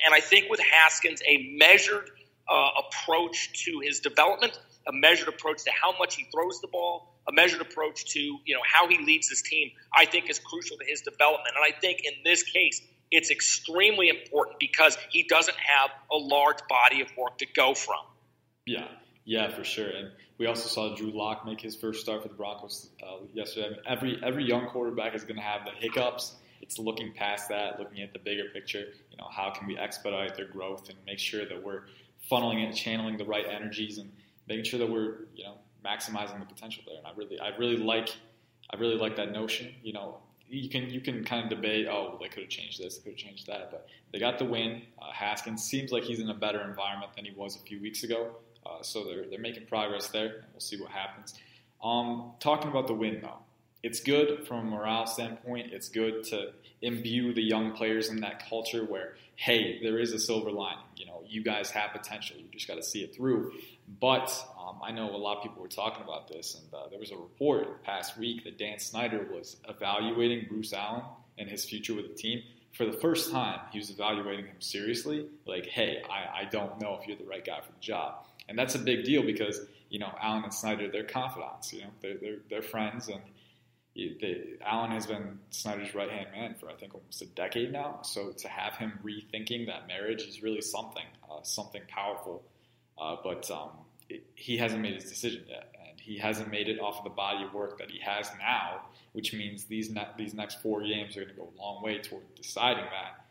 and 0.05 0.15
I 0.15 0.21
think 0.21 0.49
with 0.49 0.61
Haskins, 0.61 1.21
a 1.27 1.57
measured 1.59 2.11
uh, 2.49 2.69
approach 2.87 3.65
to 3.65 3.81
his 3.83 4.01
development, 4.01 4.59
a 4.87 4.93
measured 4.93 5.29
approach 5.29 5.65
to 5.65 5.71
how 5.71 5.99
much 5.99 6.15
he 6.15 6.27
throws 6.33 6.61
the 6.61 6.69
ball, 6.69 7.15
a 7.29 7.33
measured 7.33 7.61
approach 7.61 8.05
to 8.13 8.21
you 8.21 8.55
know 8.55 8.63
how 8.65 8.89
he 8.89 8.99
leads 9.05 9.29
his 9.29 9.43
team, 9.43 9.71
I 9.95 10.07
think 10.07 10.31
is 10.31 10.39
crucial 10.39 10.77
to 10.79 10.85
his 10.87 11.03
development. 11.03 11.55
And 11.57 11.65
I 11.65 11.79
think 11.79 12.01
in 12.05 12.13
this 12.25 12.43
case, 12.43 12.81
it's 13.11 13.31
extremely 13.31 14.09
important 14.09 14.59
because 14.59 14.97
he 15.11 15.25
doesn't 15.25 15.57
have 15.57 15.91
a 16.11 16.17
large 16.17 16.59
body 16.69 17.03
of 17.03 17.09
work 17.17 17.39
to 17.39 17.47
go 17.47 17.75
from. 17.75 17.99
Yeah, 18.65 18.89
yeah, 19.25 19.49
for 19.49 19.65
sure. 19.65 19.89
And 19.89 20.11
we 20.39 20.47
also 20.47 20.69
saw 20.69 20.95
Drew 20.95 21.11
Lock 21.11 21.47
make 21.47 21.61
his 21.61 21.77
first 21.77 22.01
start 22.01 22.23
for 22.23 22.29
the 22.29 22.35
Broncos 22.35 22.91
uh, 23.03 23.25
yesterday. 23.33 23.67
I 23.67 23.71
mean, 23.71 23.81
every 23.87 24.21
every 24.25 24.45
young 24.45 24.67
quarterback 24.67 25.15
is 25.15 25.25
going 25.25 25.37
to 25.37 25.43
have 25.43 25.65
the 25.65 25.73
hiccups. 25.73 26.35
It's 26.67 26.79
looking 26.79 27.13
past 27.13 27.49
that, 27.49 27.79
looking 27.79 28.03
at 28.03 28.13
the 28.13 28.19
bigger 28.19 28.45
picture. 28.53 28.87
You 29.11 29.17
know, 29.17 29.29
how 29.31 29.51
can 29.51 29.67
we 29.67 29.79
expedite 29.79 30.37
their 30.37 30.49
growth 30.49 30.89
and 30.89 30.99
make 31.07 31.19
sure 31.19 31.47
that 31.47 31.65
we're 31.65 31.83
funneling 32.31 32.65
and 32.65 32.75
channeling 32.75 33.17
the 33.17 33.25
right 33.25 33.47
energies 33.49 33.99
and 33.99 34.11
making 34.49 34.65
sure 34.65 34.79
that 34.79 34.91
we're 34.91 35.27
you 35.35 35.45
know 35.45 35.59
maximizing 35.85 36.41
the 36.41 36.47
potential 36.47 36.83
there. 36.87 36.99
And 36.99 37.07
I 37.07 37.11
really, 37.17 37.39
I 37.39 37.57
really 37.57 37.77
like, 37.77 38.09
I 38.71 38.77
really 38.79 38.97
like 38.97 39.17
that 39.17 39.33
notion. 39.33 39.73
You 39.83 39.93
know, 39.93 40.19
you 40.49 40.69
can 40.69 40.91
you 40.91 41.01
can 41.01 41.25
kind 41.25 41.45
of 41.45 41.51
debate, 41.51 41.87
oh, 41.89 42.19
they 42.21 42.29
could 42.29 42.45
have 42.45 42.51
changed 42.51 42.83
this, 42.83 42.99
could 42.99 43.13
have 43.13 43.17
changed 43.17 43.47
that, 43.47 43.71
but 43.71 43.89
they 44.13 44.19
got 44.19 44.39
the 44.39 44.45
win. 44.45 44.83
Uh, 45.01 45.13
Haskins 45.13 45.63
seems 45.63 45.93
like 45.93 46.05
he's 46.05 46.21
in 46.21 46.29
a 46.29 46.35
better 46.35 46.63
environment 46.69 47.13
than 47.15 47.25
he 47.25 47.33
was 47.33 47.57
a 47.57 47.61
few 47.61 47.81
weeks 47.81 48.03
ago, 48.03 48.37
uh, 48.65 48.83
so 48.83 49.05
they're 49.05 49.27
they're 49.29 49.41
making 49.41 49.67
progress 49.67 50.09
there. 50.09 50.27
And 50.27 50.45
we'll 50.53 50.61
see 50.61 50.81
what 50.81 50.91
happens. 50.91 51.35
Um, 51.83 52.33
talking 52.41 52.71
about 52.71 52.87
the 52.87 52.95
win 52.95 53.21
though, 53.23 53.39
it's 53.87 54.01
good 54.01 54.45
from 54.49 54.67
a 54.67 54.71
morale 54.71 55.07
standpoint. 55.07 55.73
It's 55.73 55.89
good 55.89 56.25
to 56.25 56.51
imbue 56.83 57.33
the 57.33 57.43
young 57.43 57.71
players 57.71 58.09
in 58.09 58.21
that 58.23 58.49
culture 58.51 58.85
where, 58.85 59.15
hey, 59.37 59.79
there 59.81 60.01
is 60.01 60.13
a 60.13 60.19
silver 60.19 60.51
lining. 60.51 60.83
You 60.97 61.07
know, 61.07 61.23
you 61.29 61.45
guys 61.45 61.71
have 61.71 61.93
potential. 61.93 62.37
You 62.37 62.47
just 62.51 62.67
got 62.67 62.75
to 62.75 62.83
see 62.83 63.05
it 63.05 63.15
through. 63.15 63.53
But 64.01 64.45
um, 64.61 64.81
I 64.83 64.91
know 64.91 65.15
a 65.15 65.17
lot 65.17 65.37
of 65.37 65.45
people 65.45 65.63
were 65.63 65.69
talking 65.69 66.03
about 66.03 66.27
this, 66.27 66.57
and 66.57 66.75
uh, 66.75 66.89
there 66.89 66.99
was 66.99 67.13
a 67.13 67.17
report 67.17 67.69
the 67.69 67.85
past 67.85 68.19
week 68.19 68.43
that 68.43 68.59
Dan 68.59 68.81
Snyder 68.81 69.25
was 69.33 69.57
evaluating 69.69 70.47
Bruce 70.49 70.73
Allen 70.73 71.03
and 71.39 71.49
his 71.49 71.65
future 71.65 71.95
with 71.95 72.09
the 72.09 72.15
team. 72.15 72.43
For 72.73 72.87
the 72.87 72.99
first 72.99 73.31
time, 73.31 73.61
he 73.71 73.79
was 73.79 73.91
evaluating 73.91 74.47
him 74.47 74.61
seriously. 74.61 75.29
Like, 75.47 75.67
hey, 75.67 76.03
I, 76.11 76.41
I 76.41 76.45
don't 76.47 76.81
know 76.81 76.99
if 77.01 77.07
you're 77.07 77.17
the 77.17 77.25
right 77.25 77.47
guy 77.47 77.61
for 77.61 77.71
the 77.71 77.81
job, 77.81 78.27
and 78.49 78.59
that's 78.59 78.75
a 78.75 78.81
big 78.81 79.05
deal 79.05 79.23
because 79.23 79.61
you 79.91 80.01
know 80.01 80.13
Allen 80.21 80.43
and 80.43 80.53
Snyder, 80.53 80.91
they're 80.91 81.05
confidants. 81.05 81.73
You 81.73 81.83
know, 81.83 81.91
they're 82.01 82.17
they're, 82.17 82.39
they're 82.51 82.63
friends, 82.63 83.07
and 83.07 83.21
they, 83.97 84.43
Allen 84.65 84.91
has 84.91 85.07
been 85.07 85.39
Snyder's 85.51 85.95
right 85.95 86.11
hand 86.11 86.29
man 86.33 86.55
for 86.55 86.69
I 86.69 86.75
think 86.75 86.95
almost 86.95 87.23
a 87.23 87.27
decade 87.27 87.73
now. 87.73 88.01
So 88.03 88.31
to 88.31 88.49
have 88.49 88.77
him 88.77 88.99
rethinking 89.03 89.67
that 89.67 89.89
marriage 89.89 90.23
is 90.23 90.43
really 90.43 90.61
something, 90.61 91.07
uh, 91.31 91.43
something 91.43 91.83
powerful. 91.89 92.43
Uh, 92.99 93.17
but 93.23 93.51
um, 93.51 93.71
it, 94.09 94.25
he 94.35 94.57
hasn't 94.57 94.81
made 94.81 94.95
his 94.95 95.05
decision 95.05 95.45
yet, 95.49 95.75
and 95.89 95.99
he 96.01 96.19
hasn't 96.19 96.51
made 96.51 96.69
it 96.69 96.81
off 96.81 96.99
of 96.99 97.05
the 97.05 97.11
body 97.11 97.45
of 97.45 97.53
work 97.53 97.79
that 97.79 97.91
he 97.91 97.99
has 98.01 98.31
now, 98.39 98.83
which 99.13 99.33
means 99.33 99.65
these 99.65 99.91
ne- 99.91 100.09
these 100.17 100.35
next 100.35 100.63
four 100.63 100.83
games 100.83 101.17
are 101.17 101.21
going 101.21 101.35
to 101.35 101.41
go 101.41 101.49
a 101.57 101.61
long 101.61 101.83
way 101.83 101.99
toward 101.99 102.23
deciding 102.35 102.85
that. 102.85 103.27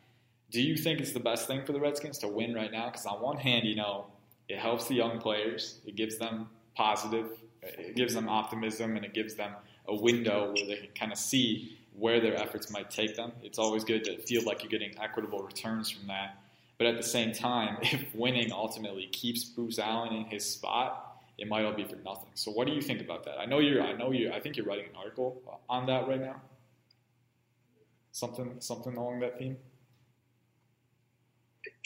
Do 0.51 0.61
you 0.61 0.77
think 0.77 0.99
it's 0.99 1.11
the 1.11 1.19
best 1.19 1.47
thing 1.47 1.65
for 1.65 1.73
the 1.73 1.79
Redskins 1.79 2.19
to 2.19 2.27
win 2.27 2.53
right 2.53 2.71
now? 2.71 2.85
Because 2.85 3.05
on 3.05 3.21
one 3.21 3.37
hand, 3.37 3.65
you 3.65 3.75
know, 3.75 4.05
it 4.47 4.59
helps 4.59 4.87
the 4.87 4.95
young 4.95 5.19
players, 5.19 5.79
it 5.85 5.95
gives 5.95 6.17
them 6.17 6.49
positive, 6.75 7.29
it 7.61 7.95
gives 7.95 8.13
them 8.13 8.29
optimism, 8.29 8.95
and 8.95 9.05
it 9.05 9.13
gives 9.13 9.35
them 9.35 9.53
a 9.87 9.95
window 9.95 10.53
where 10.53 10.65
they 10.65 10.77
can 10.77 10.89
kind 10.95 11.11
of 11.11 11.17
see 11.17 11.77
where 11.97 12.19
their 12.19 12.35
efforts 12.35 12.69
might 12.69 12.89
take 12.89 13.15
them. 13.15 13.31
It's 13.41 13.57
always 13.57 13.83
good 13.83 14.03
to 14.05 14.17
feel 14.17 14.43
like 14.43 14.63
you're 14.63 14.69
getting 14.69 14.97
equitable 14.99 15.39
returns 15.39 15.89
from 15.89 16.07
that. 16.07 16.37
But 16.77 16.87
at 16.87 16.97
the 16.97 17.03
same 17.03 17.31
time, 17.31 17.77
if 17.81 18.13
winning 18.13 18.51
ultimately 18.51 19.07
keeps 19.07 19.43
Bruce 19.45 19.79
Allen 19.79 20.13
in 20.13 20.25
his 20.25 20.45
spot, 20.45 21.21
it 21.37 21.47
might 21.47 21.65
all 21.65 21.73
be 21.73 21.83
for 21.83 21.97
nothing. 21.97 22.29
So 22.33 22.51
what 22.51 22.67
do 22.67 22.73
you 22.73 22.81
think 22.81 23.01
about 23.01 23.25
that? 23.25 23.39
I 23.39 23.45
know 23.45 23.59
you're 23.59 23.81
I 23.81 23.93
know 23.93 24.11
you 24.11 24.31
I 24.31 24.39
think 24.39 24.55
you're 24.55 24.65
writing 24.65 24.85
an 24.85 24.95
article 24.95 25.41
on 25.69 25.85
that 25.87 26.07
right 26.07 26.21
now. 26.21 26.41
Something 28.11 28.55
something 28.59 28.95
along 28.95 29.19
that 29.19 29.37
theme? 29.37 29.57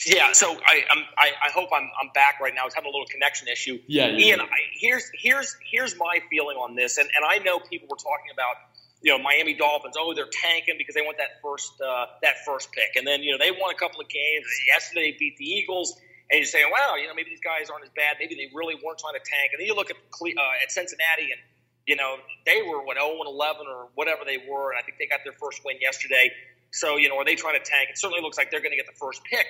Yeah, 0.06 0.32
so 0.32 0.52
I, 0.52 0.84
I'm, 0.90 1.04
I, 1.18 1.32
I 1.46 1.50
hope 1.52 1.68
I'm, 1.74 1.90
I'm 2.00 2.10
back 2.14 2.40
right 2.40 2.54
now. 2.54 2.62
I 2.62 2.64
was 2.64 2.74
having 2.74 2.88
a 2.88 2.92
little 2.92 3.06
connection 3.06 3.48
issue. 3.48 3.78
Yeah, 3.86 4.08
Ian. 4.08 4.40
I, 4.40 4.46
here's 4.72 5.10
here's 5.14 5.56
here's 5.70 5.96
my 5.98 6.20
feeling 6.30 6.56
on 6.56 6.74
this, 6.74 6.96
and, 6.96 7.08
and 7.14 7.24
I 7.24 7.38
know 7.44 7.58
people 7.58 7.88
were 7.88 8.00
talking 8.00 8.32
about 8.32 8.56
you 9.02 9.12
know 9.12 9.22
Miami 9.22 9.54
Dolphins. 9.54 9.96
Oh, 9.98 10.14
they're 10.14 10.32
tanking 10.32 10.76
because 10.78 10.94
they 10.94 11.02
want 11.02 11.18
that 11.18 11.40
first 11.42 11.72
uh, 11.80 12.06
that 12.22 12.44
first 12.46 12.72
pick, 12.72 12.96
and 12.96 13.06
then 13.06 13.22
you 13.22 13.32
know 13.32 13.38
they 13.38 13.50
won 13.50 13.74
a 13.74 13.78
couple 13.78 14.00
of 14.00 14.08
games. 14.08 14.46
Yesterday, 14.66 15.12
they 15.12 15.16
beat 15.18 15.36
the 15.36 15.44
Eagles, 15.44 15.96
and 16.30 16.38
you're 16.38 16.46
saying, 16.46 16.70
wow, 16.72 16.96
you 16.96 17.06
know 17.06 17.14
maybe 17.14 17.30
these 17.30 17.44
guys 17.44 17.68
aren't 17.68 17.84
as 17.84 17.92
bad. 17.92 18.16
Maybe 18.18 18.34
they 18.34 18.48
really 18.54 18.76
weren't 18.80 18.98
trying 18.98 19.20
to 19.20 19.24
tank. 19.24 19.52
And 19.52 19.60
then 19.60 19.66
you 19.66 19.74
look 19.74 19.90
at 19.90 19.96
uh, 19.96 20.62
at 20.64 20.72
Cincinnati, 20.72 21.32
and 21.32 21.40
you 21.84 21.96
know 21.96 22.16
they 22.46 22.62
were 22.62 22.80
what 22.80 22.96
0 22.96 23.20
and 23.20 23.28
11 23.28 23.66
or 23.68 23.88
whatever 23.96 24.24
they 24.24 24.40
were, 24.48 24.72
and 24.72 24.80
I 24.80 24.82
think 24.82 24.96
they 24.96 25.06
got 25.06 25.20
their 25.24 25.36
first 25.36 25.60
win 25.64 25.76
yesterday. 25.80 26.32
So 26.72 26.96
you 26.96 27.08
know, 27.08 27.18
are 27.18 27.24
they 27.24 27.36
trying 27.36 27.60
to 27.60 27.64
tank? 27.64 27.92
It 27.92 27.98
certainly 27.98 28.22
looks 28.22 28.38
like 28.38 28.50
they're 28.50 28.64
going 28.64 28.72
to 28.72 28.80
get 28.80 28.88
the 28.88 28.96
first 28.96 29.20
pick. 29.24 29.44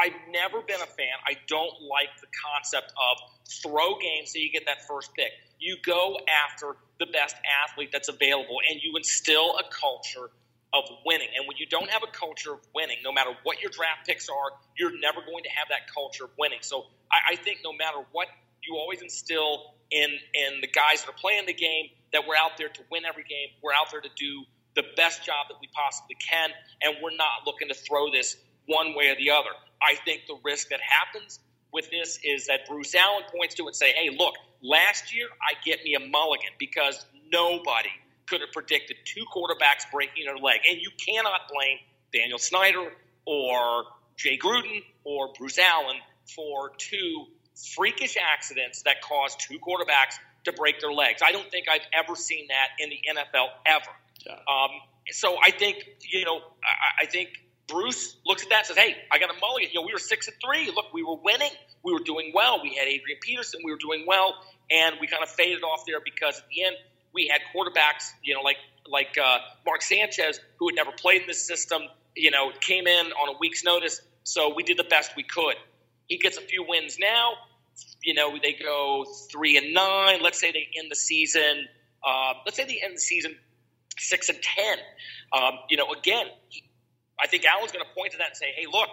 I've 0.00 0.16
never 0.32 0.62
been 0.62 0.80
a 0.80 0.86
fan. 0.86 1.12
I 1.26 1.36
don't 1.46 1.76
like 1.84 2.08
the 2.20 2.26
concept 2.32 2.92
of 2.96 3.18
throw 3.62 3.98
games 4.00 4.32
so 4.32 4.38
you 4.38 4.50
get 4.50 4.64
that 4.64 4.86
first 4.88 5.12
pick. 5.14 5.28
You 5.58 5.76
go 5.84 6.16
after 6.24 6.76
the 6.98 7.06
best 7.06 7.36
athlete 7.68 7.90
that's 7.92 8.08
available 8.08 8.56
and 8.70 8.80
you 8.82 8.96
instill 8.96 9.58
a 9.58 9.64
culture 9.68 10.30
of 10.72 10.84
winning. 11.04 11.28
And 11.36 11.46
when 11.46 11.58
you 11.58 11.66
don't 11.66 11.90
have 11.90 12.02
a 12.02 12.10
culture 12.10 12.54
of 12.54 12.60
winning, 12.74 12.96
no 13.04 13.12
matter 13.12 13.30
what 13.42 13.60
your 13.60 13.70
draft 13.70 14.06
picks 14.06 14.28
are, 14.28 14.56
you're 14.78 14.96
never 14.98 15.20
going 15.20 15.44
to 15.44 15.50
have 15.50 15.68
that 15.68 15.92
culture 15.92 16.24
of 16.24 16.30
winning. 16.38 16.60
So 16.62 16.86
I, 17.12 17.34
I 17.34 17.36
think 17.36 17.60
no 17.62 17.72
matter 17.72 17.98
what, 18.12 18.28
you 18.62 18.76
always 18.76 19.02
instill 19.02 19.74
in 19.90 20.08
in 20.08 20.60
the 20.60 20.68
guys 20.68 21.04
that 21.04 21.10
are 21.10 21.20
playing 21.20 21.46
the 21.46 21.54
game 21.54 21.90
that 22.12 22.22
we're 22.26 22.36
out 22.36 22.56
there 22.56 22.68
to 22.68 22.82
win 22.90 23.04
every 23.04 23.24
game. 23.24 23.48
We're 23.62 23.72
out 23.72 23.90
there 23.90 24.00
to 24.00 24.10
do 24.16 24.44
the 24.76 24.84
best 24.96 25.24
job 25.26 25.48
that 25.48 25.56
we 25.60 25.68
possibly 25.74 26.16
can, 26.16 26.50
and 26.80 26.96
we're 27.02 27.16
not 27.16 27.44
looking 27.44 27.68
to 27.68 27.74
throw 27.74 28.10
this 28.10 28.36
one 28.66 28.94
way 28.94 29.08
or 29.08 29.16
the 29.16 29.30
other. 29.30 29.50
I 29.82 29.94
think 30.04 30.22
the 30.26 30.36
risk 30.44 30.68
that 30.70 30.80
happens 30.80 31.40
with 31.72 31.90
this 31.90 32.18
is 32.24 32.46
that 32.46 32.66
Bruce 32.68 32.94
Allen 32.94 33.24
points 33.34 33.54
to 33.56 33.64
it 33.64 33.68
and 33.68 33.76
say, 33.76 33.92
"Hey, 33.92 34.10
look, 34.10 34.34
last 34.62 35.14
year 35.14 35.28
I 35.40 35.54
get 35.64 35.84
me 35.84 35.94
a 35.94 36.00
mulligan 36.00 36.50
because 36.58 37.04
nobody 37.32 37.90
could 38.26 38.40
have 38.40 38.52
predicted 38.52 38.96
two 39.04 39.24
quarterbacks 39.32 39.90
breaking 39.92 40.24
their 40.24 40.38
leg, 40.38 40.60
and 40.68 40.80
you 40.80 40.90
cannot 41.04 41.48
blame 41.52 41.78
Daniel 42.12 42.38
Snyder 42.38 42.92
or 43.24 43.84
Jay 44.16 44.38
Gruden 44.38 44.82
or 45.04 45.32
Bruce 45.38 45.58
Allen 45.58 45.96
for 46.34 46.70
two 46.76 47.26
freakish 47.74 48.16
accidents 48.16 48.82
that 48.82 49.02
caused 49.02 49.40
two 49.40 49.58
quarterbacks 49.58 50.14
to 50.44 50.52
break 50.52 50.80
their 50.80 50.92
legs. 50.92 51.22
I 51.24 51.32
don't 51.32 51.50
think 51.50 51.66
I've 51.68 51.86
ever 51.92 52.16
seen 52.16 52.48
that 52.48 52.68
in 52.78 52.90
the 52.90 53.00
NFL 53.08 53.48
ever. 53.66 53.90
Yeah. 54.26 54.32
Um, 54.32 54.70
so 55.10 55.36
I 55.42 55.50
think 55.50 55.84
you 56.00 56.24
know 56.24 56.40
I, 56.64 57.02
I 57.02 57.06
think 57.06 57.28
Bruce 57.70 58.16
looks 58.26 58.42
at 58.42 58.50
that 58.50 58.58
and 58.58 58.66
says, 58.66 58.76
"Hey, 58.76 58.96
I 59.10 59.18
got 59.18 59.30
a 59.30 59.38
mulligan. 59.40 59.70
You 59.72 59.80
know, 59.80 59.86
we 59.86 59.92
were 59.92 59.98
six 59.98 60.28
and 60.28 60.36
three. 60.44 60.66
Look, 60.66 60.92
we 60.92 61.02
were 61.02 61.16
winning. 61.16 61.50
We 61.82 61.92
were 61.92 62.00
doing 62.04 62.32
well. 62.34 62.62
We 62.62 62.74
had 62.74 62.88
Adrian 62.88 63.18
Peterson. 63.22 63.60
We 63.64 63.70
were 63.70 63.78
doing 63.78 64.04
well, 64.06 64.34
and 64.70 64.96
we 65.00 65.06
kind 65.06 65.22
of 65.22 65.28
faded 65.28 65.62
off 65.62 65.84
there 65.86 66.00
because 66.04 66.38
at 66.38 66.48
the 66.48 66.64
end 66.64 66.76
we 67.12 67.28
had 67.28 67.40
quarterbacks, 67.54 68.10
you 68.22 68.34
know, 68.34 68.42
like 68.42 68.58
like 68.86 69.16
uh, 69.18 69.38
Mark 69.64 69.82
Sanchez, 69.82 70.40
who 70.58 70.68
had 70.68 70.76
never 70.76 70.92
played 70.92 71.22
in 71.22 71.26
this 71.28 71.46
system. 71.46 71.82
You 72.16 72.30
know, 72.30 72.50
came 72.60 72.86
in 72.86 73.06
on 73.12 73.34
a 73.34 73.38
week's 73.38 73.64
notice, 73.64 74.00
so 74.24 74.54
we 74.54 74.62
did 74.62 74.76
the 74.76 74.84
best 74.84 75.12
we 75.16 75.22
could. 75.22 75.54
He 76.08 76.18
gets 76.18 76.36
a 76.36 76.42
few 76.42 76.64
wins 76.66 76.98
now. 76.98 77.34
You 78.02 78.14
know, 78.14 78.36
they 78.42 78.54
go 78.54 79.06
three 79.30 79.56
and 79.56 79.72
nine. 79.72 80.20
Let's 80.22 80.40
say 80.40 80.50
they 80.50 80.68
end 80.76 80.90
the 80.90 80.96
season. 80.96 81.68
Uh, 82.04 82.34
let's 82.44 82.56
say 82.56 82.64
they 82.64 82.80
end 82.82 82.96
the 82.96 83.00
season 83.00 83.36
six 83.96 84.28
and 84.28 84.38
ten. 84.42 84.78
Um, 85.32 85.60
you 85.68 85.76
know, 85.76 85.92
again, 85.92 86.26
I 87.22 87.26
think 87.26 87.44
Allen's 87.44 87.72
going 87.72 87.84
to 87.84 87.92
point 87.94 88.12
to 88.12 88.18
that 88.18 88.28
and 88.28 88.36
say, 88.36 88.52
"Hey, 88.56 88.66
look, 88.66 88.88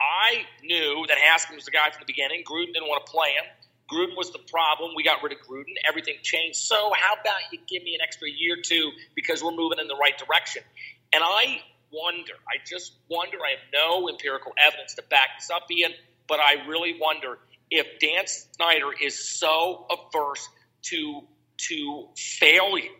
I 0.00 0.44
knew 0.62 1.04
that 1.08 1.18
Haskins 1.18 1.56
was 1.56 1.64
the 1.64 1.70
guy 1.70 1.90
from 1.90 2.00
the 2.00 2.06
beginning. 2.06 2.42
Gruden 2.44 2.72
didn't 2.74 2.88
want 2.88 3.04
to 3.06 3.10
play 3.10 3.32
him. 3.32 3.44
Gruden 3.90 4.16
was 4.16 4.32
the 4.32 4.40
problem. 4.50 4.92
We 4.96 5.04
got 5.04 5.22
rid 5.22 5.32
of 5.32 5.38
Gruden. 5.46 5.74
Everything 5.88 6.16
changed. 6.22 6.56
So 6.56 6.92
how 6.96 7.14
about 7.14 7.40
you 7.52 7.58
give 7.68 7.82
me 7.82 7.94
an 7.94 8.00
extra 8.02 8.28
year 8.28 8.54
or 8.58 8.62
two 8.62 8.90
because 9.14 9.42
we're 9.42 9.52
moving 9.52 9.78
in 9.78 9.88
the 9.88 9.96
right 9.96 10.16
direction?" 10.18 10.62
And 11.12 11.22
I 11.22 11.62
wonder. 11.92 12.34
I 12.48 12.58
just 12.66 12.92
wonder. 13.08 13.38
I 13.38 13.50
have 13.50 13.66
no 13.72 14.08
empirical 14.08 14.52
evidence 14.58 14.94
to 14.94 15.02
back 15.02 15.38
this 15.38 15.50
up, 15.50 15.70
Ian, 15.70 15.92
but 16.26 16.40
I 16.40 16.66
really 16.66 16.98
wonder 17.00 17.38
if 17.70 17.86
Dan 18.00 18.26
Snyder 18.26 18.90
is 19.00 19.16
so 19.38 19.86
averse 19.90 20.48
to 20.82 21.22
to 21.56 22.08
failure 22.16 22.90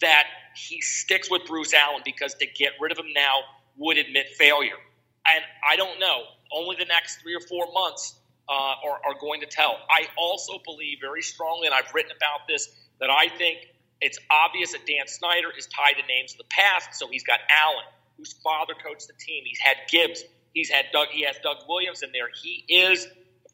that 0.00 0.24
he 0.54 0.80
sticks 0.80 1.30
with 1.30 1.46
Bruce 1.46 1.72
Allen 1.72 2.02
because 2.04 2.34
to 2.34 2.46
get 2.46 2.72
rid 2.80 2.92
of 2.92 2.98
him 2.98 3.12
now 3.14 3.36
would 3.76 3.98
admit 3.98 4.28
failure. 4.38 4.78
And 5.26 5.44
I 5.68 5.76
don't 5.76 5.98
know. 6.00 6.22
Only 6.52 6.76
the 6.76 6.84
next 6.84 7.22
three 7.22 7.34
or 7.34 7.40
four 7.40 7.66
months 7.72 8.14
uh, 8.48 8.52
are, 8.52 9.00
are 9.06 9.18
going 9.20 9.40
to 9.40 9.46
tell. 9.46 9.76
I 9.88 10.06
also 10.16 10.54
believe 10.64 10.98
very 11.00 11.22
strongly, 11.22 11.66
and 11.66 11.74
I've 11.74 11.92
written 11.94 12.12
about 12.16 12.46
this, 12.48 12.68
that 13.00 13.10
I 13.10 13.28
think 13.28 13.58
it's 14.00 14.18
obvious 14.30 14.72
that 14.72 14.86
Dan 14.86 15.06
Snyder 15.06 15.48
is 15.56 15.66
tied 15.66 15.94
to 15.94 16.06
names 16.06 16.32
of 16.32 16.38
the 16.38 16.50
past. 16.50 16.98
So 16.98 17.08
he's 17.08 17.22
got 17.22 17.38
Allen, 17.64 17.84
whose 18.18 18.32
father 18.44 18.74
coached 18.74 19.06
the 19.06 19.14
team. 19.14 19.44
He's 19.46 19.60
had 19.60 19.76
Gibbs. 19.88 20.22
He's 20.52 20.68
had 20.68 20.86
Doug. 20.92 21.08
He 21.10 21.24
has 21.24 21.36
Doug 21.42 21.58
Williams 21.68 22.02
in 22.02 22.10
there. 22.12 22.28
He 22.42 22.64
is 22.68 23.06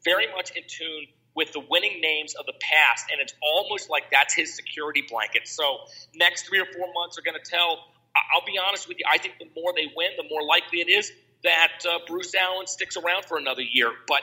very 0.03 0.27
much 0.35 0.51
in 0.51 0.63
tune 0.67 1.05
with 1.35 1.53
the 1.53 1.61
winning 1.69 2.01
names 2.01 2.35
of 2.35 2.45
the 2.45 2.53
past, 2.59 3.05
and 3.11 3.21
it's 3.21 3.33
almost 3.41 3.89
like 3.89 4.11
that's 4.11 4.33
his 4.33 4.55
security 4.55 5.03
blanket. 5.07 5.47
So 5.47 5.77
next 6.15 6.47
three 6.47 6.59
or 6.59 6.65
four 6.65 6.91
months 6.93 7.17
are 7.17 7.21
going 7.21 7.37
to 7.41 7.49
tell. 7.49 7.85
I'll 8.15 8.45
be 8.45 8.57
honest 8.57 8.87
with 8.87 8.99
you. 8.99 9.05
I 9.09 9.17
think 9.17 9.35
the 9.39 9.47
more 9.59 9.73
they 9.75 9.87
win, 9.95 10.11
the 10.17 10.27
more 10.29 10.43
likely 10.43 10.81
it 10.81 10.89
is 10.89 11.11
that 11.43 11.85
uh, 11.89 11.99
Bruce 12.07 12.33
Allen 12.35 12.67
sticks 12.67 12.97
around 12.97 13.25
for 13.25 13.37
another 13.37 13.61
year. 13.61 13.91
But 14.07 14.21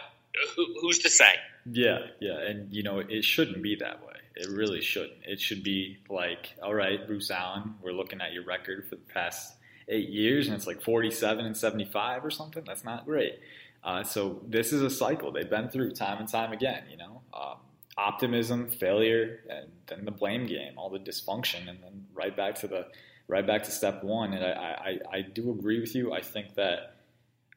who, 0.55 0.67
who's 0.81 0.99
to 1.01 1.11
say? 1.11 1.35
Yeah, 1.71 1.99
yeah, 2.21 2.39
and 2.41 2.73
you 2.73 2.83
know 2.83 2.99
it 2.99 3.25
shouldn't 3.25 3.63
be 3.63 3.77
that 3.77 4.05
way. 4.07 4.15
It 4.37 4.49
really 4.51 4.83
shouldn't. 4.83 5.25
It 5.25 5.41
should 5.41 5.63
be 5.63 5.99
like, 6.11 6.55
all 6.63 6.75
right, 6.75 7.05
Bruce 7.07 7.31
Allen, 7.31 7.75
we're 7.81 7.93
looking 7.93 8.21
at 8.21 8.33
your 8.33 8.45
record 8.45 8.87
for 8.89 8.97
the 8.97 9.13
past 9.13 9.55
eight 9.89 10.11
years, 10.11 10.47
and 10.47 10.55
it's 10.55 10.67
like 10.67 10.83
47 10.83 11.47
and 11.47 11.57
75 11.57 12.25
or 12.25 12.31
something. 12.31 12.63
That's 12.67 12.85
not 12.85 13.07
great. 13.07 13.39
Uh, 13.83 14.03
so 14.03 14.43
this 14.47 14.73
is 14.73 14.83
a 14.83 14.91
cycle 14.91 15.33
they've 15.33 15.49
been 15.49 15.69
through 15.69 15.93
time 15.93 16.19
and 16.19 16.29
time 16.29 16.53
again. 16.53 16.83
You 16.91 16.99
know, 16.99 17.23
um, 17.33 17.57
optimism, 17.97 18.69
failure, 18.69 19.41
and 19.49 19.71
then 19.87 20.05
the 20.05 20.11
blame 20.11 20.47
game, 20.47 20.75
all 20.77 20.91
the 20.91 20.99
dysfunction, 20.99 21.69
and 21.69 21.83
then 21.83 22.07
right 22.13 22.37
back 22.37 22.57
to 22.57 22.69
the 22.69 22.87
right 23.29 23.47
back 23.47 23.65
to 23.65 23.71
step 23.71 24.05
one. 24.05 24.33
And 24.33 24.45
I, 24.45 24.99
I, 25.13 25.17
I 25.19 25.21
do 25.23 25.51
agree 25.51 25.81
with 25.81 25.95
you. 25.95 26.13
I 26.13 26.21
think 26.21 26.55
that 26.55 26.97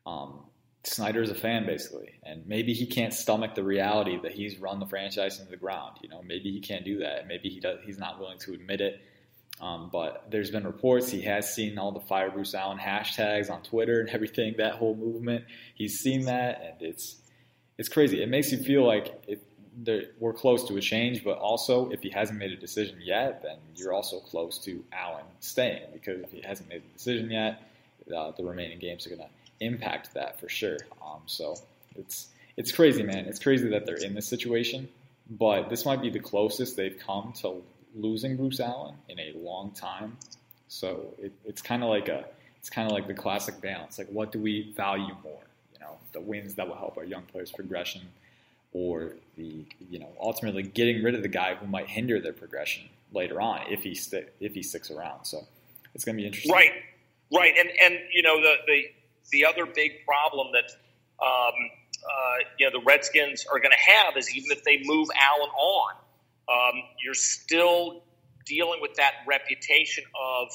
um, 0.05 0.45
Snyder 0.84 1.21
is 1.21 1.29
a 1.29 1.36
fan 1.36 1.65
basically, 1.65 2.12
and 2.23 2.45
maybe 2.47 2.73
he 2.73 2.86
can't 2.86 3.13
stomach 3.13 3.53
the 3.53 3.63
reality 3.63 4.19
that 4.23 4.32
he's 4.32 4.60
run 4.60 4.79
the 4.79 4.86
franchise 4.86 5.39
into 5.39 5.51
the 5.51 5.58
ground. 5.58 5.97
You 6.01 6.10
know, 6.10 6.21
maybe 6.23 6.51
he 6.51 6.60
can't 6.60 6.86
do 6.86 6.99
that. 6.99 7.27
Maybe 7.27 7.49
he 7.49 7.60
does. 7.60 7.79
He's 7.86 7.97
not 7.97 8.19
willing 8.19 8.39
to 8.39 8.53
admit 8.53 8.82
it. 8.82 9.01
Um, 9.62 9.89
but 9.91 10.27
there's 10.32 10.51
been 10.51 10.63
reports 10.63 11.10
he 11.10 11.21
has 11.23 11.53
seen 11.53 11.77
all 11.77 11.91
the 11.91 11.99
Fire 11.99 12.32
Bruce 12.32 12.53
Allen 12.53 12.77
hashtags 12.77 13.51
on 13.51 13.62
Twitter 13.62 13.99
and 13.99 14.10
everything, 14.12 14.55
that 14.58 14.75
whole 14.75 14.95
movement. 14.95 15.45
He's 15.75 15.99
seen 15.99 16.25
that, 16.25 16.62
and 16.63 16.89
it's 16.89 17.17
it's 17.77 17.89
crazy. 17.89 18.23
It 18.23 18.29
makes 18.29 18.51
you 18.51 18.58
feel 18.58 18.86
like 18.86 19.21
it, 19.27 19.43
we're 20.19 20.34
close 20.34 20.67
to 20.67 20.77
a 20.77 20.82
change, 20.82 21.23
but 21.23 21.38
also 21.38 21.89
if 21.89 22.01
he 22.01 22.10
hasn't 22.10 22.38
made 22.38 22.51
a 22.51 22.58
decision 22.58 22.99
yet, 23.01 23.41
then 23.43 23.58
you're 23.75 23.93
also 23.93 24.19
close 24.19 24.58
to 24.60 24.84
Allen 24.91 25.25
staying 25.39 25.84
because 25.93 26.21
if 26.21 26.32
he 26.32 26.41
hasn't 26.41 26.69
made 26.69 26.82
a 26.84 26.93
decision 26.93 27.29
yet, 27.32 27.62
uh, 28.15 28.32
the 28.32 28.43
remaining 28.43 28.79
games 28.79 29.05
are 29.05 29.10
going 29.10 29.21
to 29.21 29.29
impact 29.60 30.13
that 30.13 30.39
for 30.39 30.49
sure. 30.49 30.77
Um, 31.01 31.21
so 31.25 31.55
it's 31.95 32.29
it's 32.58 32.71
crazy, 32.71 33.03
man. 33.03 33.25
It's 33.25 33.39
crazy 33.39 33.69
that 33.69 33.86
they're 33.86 34.03
in 34.03 34.15
this 34.15 34.27
situation, 34.27 34.89
but 35.29 35.69
this 35.69 35.86
might 35.86 36.01
be 36.01 36.10
the 36.10 36.19
closest 36.19 36.75
they've 36.75 36.99
come 36.99 37.34
to 37.41 37.62
losing 37.95 38.36
Bruce 38.36 38.60
Allen 38.60 38.95
in 39.08 39.19
a 39.19 39.34
long 39.38 39.71
time. 39.71 40.17
So 40.67 41.13
it, 41.19 41.32
it's 41.45 41.62
kind 41.62 41.84
of 41.84 41.89
like 41.89 42.10
a 42.10 42.25
it's 42.60 42.69
kind 42.69 42.86
of 42.86 42.93
like 42.93 43.08
the 43.08 43.13
classic 43.13 43.62
balance. 43.62 43.97
Like, 43.97 44.10
what 44.10 44.32
do 44.32 44.39
we 44.39 44.73
value 44.75 45.15
more? 45.23 45.41
You 45.73 45.79
know, 45.79 45.97
the 46.12 46.19
wins 46.19 46.55
that 46.55 46.67
will 46.67 46.75
help 46.75 46.97
our 46.97 47.05
young 47.05 47.23
players' 47.23 47.51
progression, 47.51 48.01
or 48.73 49.13
the 49.39 49.65
you 49.89 49.99
know 49.99 50.10
ultimately 50.21 50.63
getting 50.63 51.04
rid 51.04 51.15
of 51.15 51.23
the 51.23 51.28
guy 51.28 51.56
who 51.56 51.65
might 51.65 51.88
hinder 51.88 52.19
their 52.19 52.34
progression 52.34 52.84
later 53.12 53.41
on 53.41 53.62
if 53.69 53.82
he 53.82 53.97
if 54.39 54.54
he 54.54 54.62
sticks 54.62 54.91
around. 54.91 55.25
So 55.25 55.47
it's 55.95 56.06
going 56.06 56.15
to 56.15 56.21
be 56.21 56.28
interesting. 56.28 56.54
Right, 56.54 56.71
right, 57.34 57.54
and 57.58 57.69
and 57.82 57.99
you 58.13 58.21
know 58.21 58.39
the 58.41 58.56
the 58.67 58.84
the 59.32 59.45
other 59.45 59.65
big 59.65 60.06
problem 60.06 60.49
that 60.54 60.69
um, 61.25 61.54
uh, 62.04 62.43
you 62.60 62.69
know 62.69 62.80
the 62.80 62.86
Redskins 62.86 63.45
are 63.52 63.60
going 63.60 63.71
to 63.71 63.91
have 63.91 64.17
is 64.17 64.30
even 64.36 64.52
if 64.52 64.63
they 64.63 64.82
move 64.86 65.08
Allen 65.15 65.49
on 65.49 65.95
um, 66.49 66.82
you're 67.04 67.13
still 67.13 68.04
dealing 68.45 68.82
with 68.82 68.95
that 68.95 69.13
reputation 69.28 70.04
of, 70.19 70.47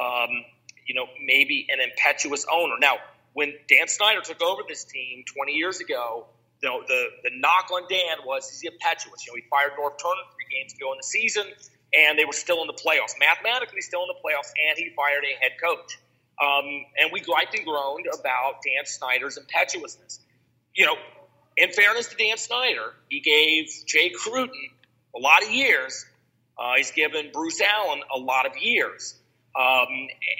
um, 0.00 0.44
you 0.86 0.94
know, 0.94 1.06
maybe 1.24 1.66
an 1.70 1.80
impetuous 1.80 2.44
owner. 2.52 2.74
Now, 2.78 2.96
when 3.32 3.54
Dan 3.68 3.88
Snyder 3.88 4.20
took 4.20 4.42
over 4.42 4.62
this 4.68 4.84
team 4.84 5.24
20 5.34 5.52
years 5.52 5.80
ago, 5.80 6.26
know, 6.68 6.82
the, 6.86 7.04
the 7.24 7.30
knock 7.38 7.70
on 7.72 7.82
Dan 7.88 8.24
was 8.24 8.48
he's 8.50 8.70
impetuous. 8.70 9.26
You 9.26 9.32
know, 9.32 9.36
he 9.36 9.44
fired 9.48 9.72
Norv 9.72 9.98
Turner 9.98 10.26
three 10.34 10.48
games 10.50 10.74
ago 10.74 10.92
in 10.92 10.98
the 10.98 11.06
season, 11.06 11.46
and 11.94 12.18
they 12.18 12.24
were 12.24 12.36
still 12.36 12.60
in 12.60 12.66
the 12.66 12.74
playoffs, 12.74 13.14
mathematically 13.18 13.80
still 13.80 14.02
in 14.02 14.08
the 14.08 14.20
playoffs, 14.20 14.52
and 14.68 14.78
he 14.78 14.90
fired 14.94 15.24
a 15.24 15.34
head 15.40 15.52
coach. 15.62 15.98
Um, 16.40 16.64
and 16.98 17.10
we 17.12 17.20
griped 17.20 17.54
and 17.54 17.66
groaned 17.66 18.06
about 18.12 18.62
Dan 18.64 18.86
Snyder's 18.86 19.36
impetuousness. 19.36 20.20
You 20.74 20.86
know, 20.86 20.96
in 21.56 21.70
fairness 21.72 22.08
to 22.08 22.16
Dan 22.16 22.38
Snyder, 22.38 22.94
he 23.08 23.20
gave 23.20 23.68
Jay 23.86 24.10
Gruden 24.10 24.48
a 25.14 25.18
lot 25.18 25.42
of 25.42 25.50
years. 25.50 26.06
Uh, 26.58 26.74
he's 26.76 26.90
given 26.92 27.30
Bruce 27.32 27.60
Allen 27.60 28.00
a 28.14 28.18
lot 28.18 28.46
of 28.46 28.56
years. 28.58 29.14
Um, 29.58 29.88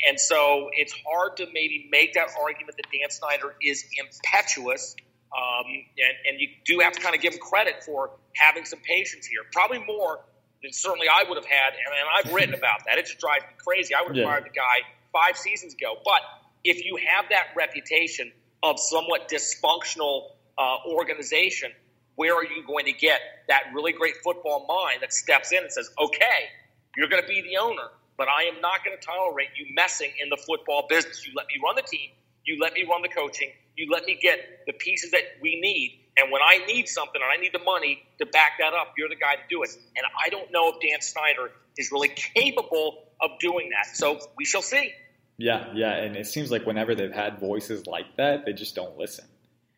and 0.09 0.20
so 0.20 0.70
it's 0.72 0.94
hard 1.06 1.38
to 1.38 1.46
maybe 1.52 1.88
make 1.90 2.14
that 2.14 2.28
argument 2.40 2.76
that 2.76 2.87
Dan 2.92 3.11
Snyder 3.11 3.54
is 3.61 3.85
impetuous. 3.98 4.94
Um, 5.30 5.66
and, 5.66 6.16
and, 6.28 6.40
you 6.40 6.48
do 6.64 6.80
have 6.80 6.92
to 6.94 7.00
kind 7.00 7.14
of 7.14 7.22
give 7.22 7.34
him 7.34 7.38
credit 7.38 7.84
for 7.84 8.10
having 8.34 8.64
some 8.64 8.80
patience 8.80 9.26
here. 9.26 9.42
Probably 9.52 9.78
more 9.78 10.18
than 10.60 10.72
certainly 10.72 11.06
I 11.06 11.22
would 11.28 11.36
have 11.36 11.46
had. 11.46 11.72
And, 11.74 11.86
and 11.86 12.08
I've 12.16 12.34
written 12.34 12.54
about 12.58 12.80
that. 12.86 12.98
It 12.98 13.06
just 13.06 13.20
drives 13.20 13.44
me 13.44 13.54
crazy. 13.58 13.94
I 13.94 14.02
would 14.02 14.08
have 14.08 14.16
yeah. 14.16 14.24
fired 14.24 14.44
the 14.44 14.50
guy 14.50 14.82
five 15.12 15.36
seasons 15.36 15.74
ago. 15.74 15.94
But 16.04 16.22
if 16.64 16.84
you 16.84 16.98
have 17.14 17.26
that 17.30 17.54
reputation 17.56 18.32
of 18.62 18.80
somewhat 18.80 19.28
dysfunctional 19.28 20.30
uh, 20.58 20.76
organization, 20.88 21.70
where 22.16 22.34
are 22.34 22.44
you 22.44 22.66
going 22.66 22.86
to 22.86 22.92
get 22.92 23.20
that 23.48 23.72
really 23.74 23.92
great 23.92 24.16
football 24.22 24.66
mind 24.68 25.02
that 25.02 25.12
steps 25.12 25.52
in 25.52 25.58
and 25.58 25.72
says, 25.72 25.90
okay, 25.98 26.50
you're 26.96 27.08
going 27.08 27.22
to 27.22 27.28
be 27.28 27.40
the 27.42 27.56
owner, 27.56 27.88
but 28.18 28.28
I 28.28 28.44
am 28.44 28.60
not 28.60 28.84
going 28.84 28.98
to 28.98 29.02
tolerate 29.02 29.48
you 29.56 29.74
messing 29.74 30.10
in 30.20 30.28
the 30.28 30.36
football 30.36 30.86
business. 30.88 31.26
You 31.26 31.32
let 31.36 31.46
me 31.46 31.54
run 31.64 31.76
the 31.76 31.82
team. 31.82 32.10
You 32.44 32.58
let 32.60 32.74
me 32.74 32.84
run 32.88 33.02
the 33.02 33.08
coaching. 33.08 33.50
You 33.80 33.90
let 33.90 34.04
me 34.04 34.18
get 34.20 34.66
the 34.66 34.74
pieces 34.74 35.10
that 35.12 35.22
we 35.40 35.58
need. 35.58 35.96
And 36.18 36.30
when 36.30 36.42
I 36.42 36.58
need 36.66 36.86
something 36.86 37.18
and 37.20 37.30
I 37.32 37.40
need 37.40 37.52
the 37.54 37.64
money 37.64 38.02
to 38.18 38.26
back 38.26 38.58
that 38.58 38.74
up, 38.74 38.92
you're 38.98 39.08
the 39.08 39.16
guy 39.16 39.36
to 39.36 39.42
do 39.48 39.62
it. 39.62 39.70
And 39.96 40.04
I 40.22 40.28
don't 40.28 40.52
know 40.52 40.68
if 40.68 40.80
Dan 40.80 41.00
Snyder 41.00 41.50
is 41.78 41.90
really 41.90 42.08
capable 42.08 43.04
of 43.22 43.30
doing 43.40 43.70
that. 43.70 43.96
So 43.96 44.20
we 44.36 44.44
shall 44.44 44.60
see. 44.60 44.92
Yeah, 45.38 45.72
yeah, 45.74 45.94
and 45.94 46.14
it 46.16 46.26
seems 46.26 46.50
like 46.50 46.66
whenever 46.66 46.94
they've 46.94 47.10
had 47.10 47.40
voices 47.40 47.86
like 47.86 48.18
that, 48.18 48.44
they 48.44 48.52
just 48.52 48.74
don't 48.74 48.98
listen. 48.98 49.24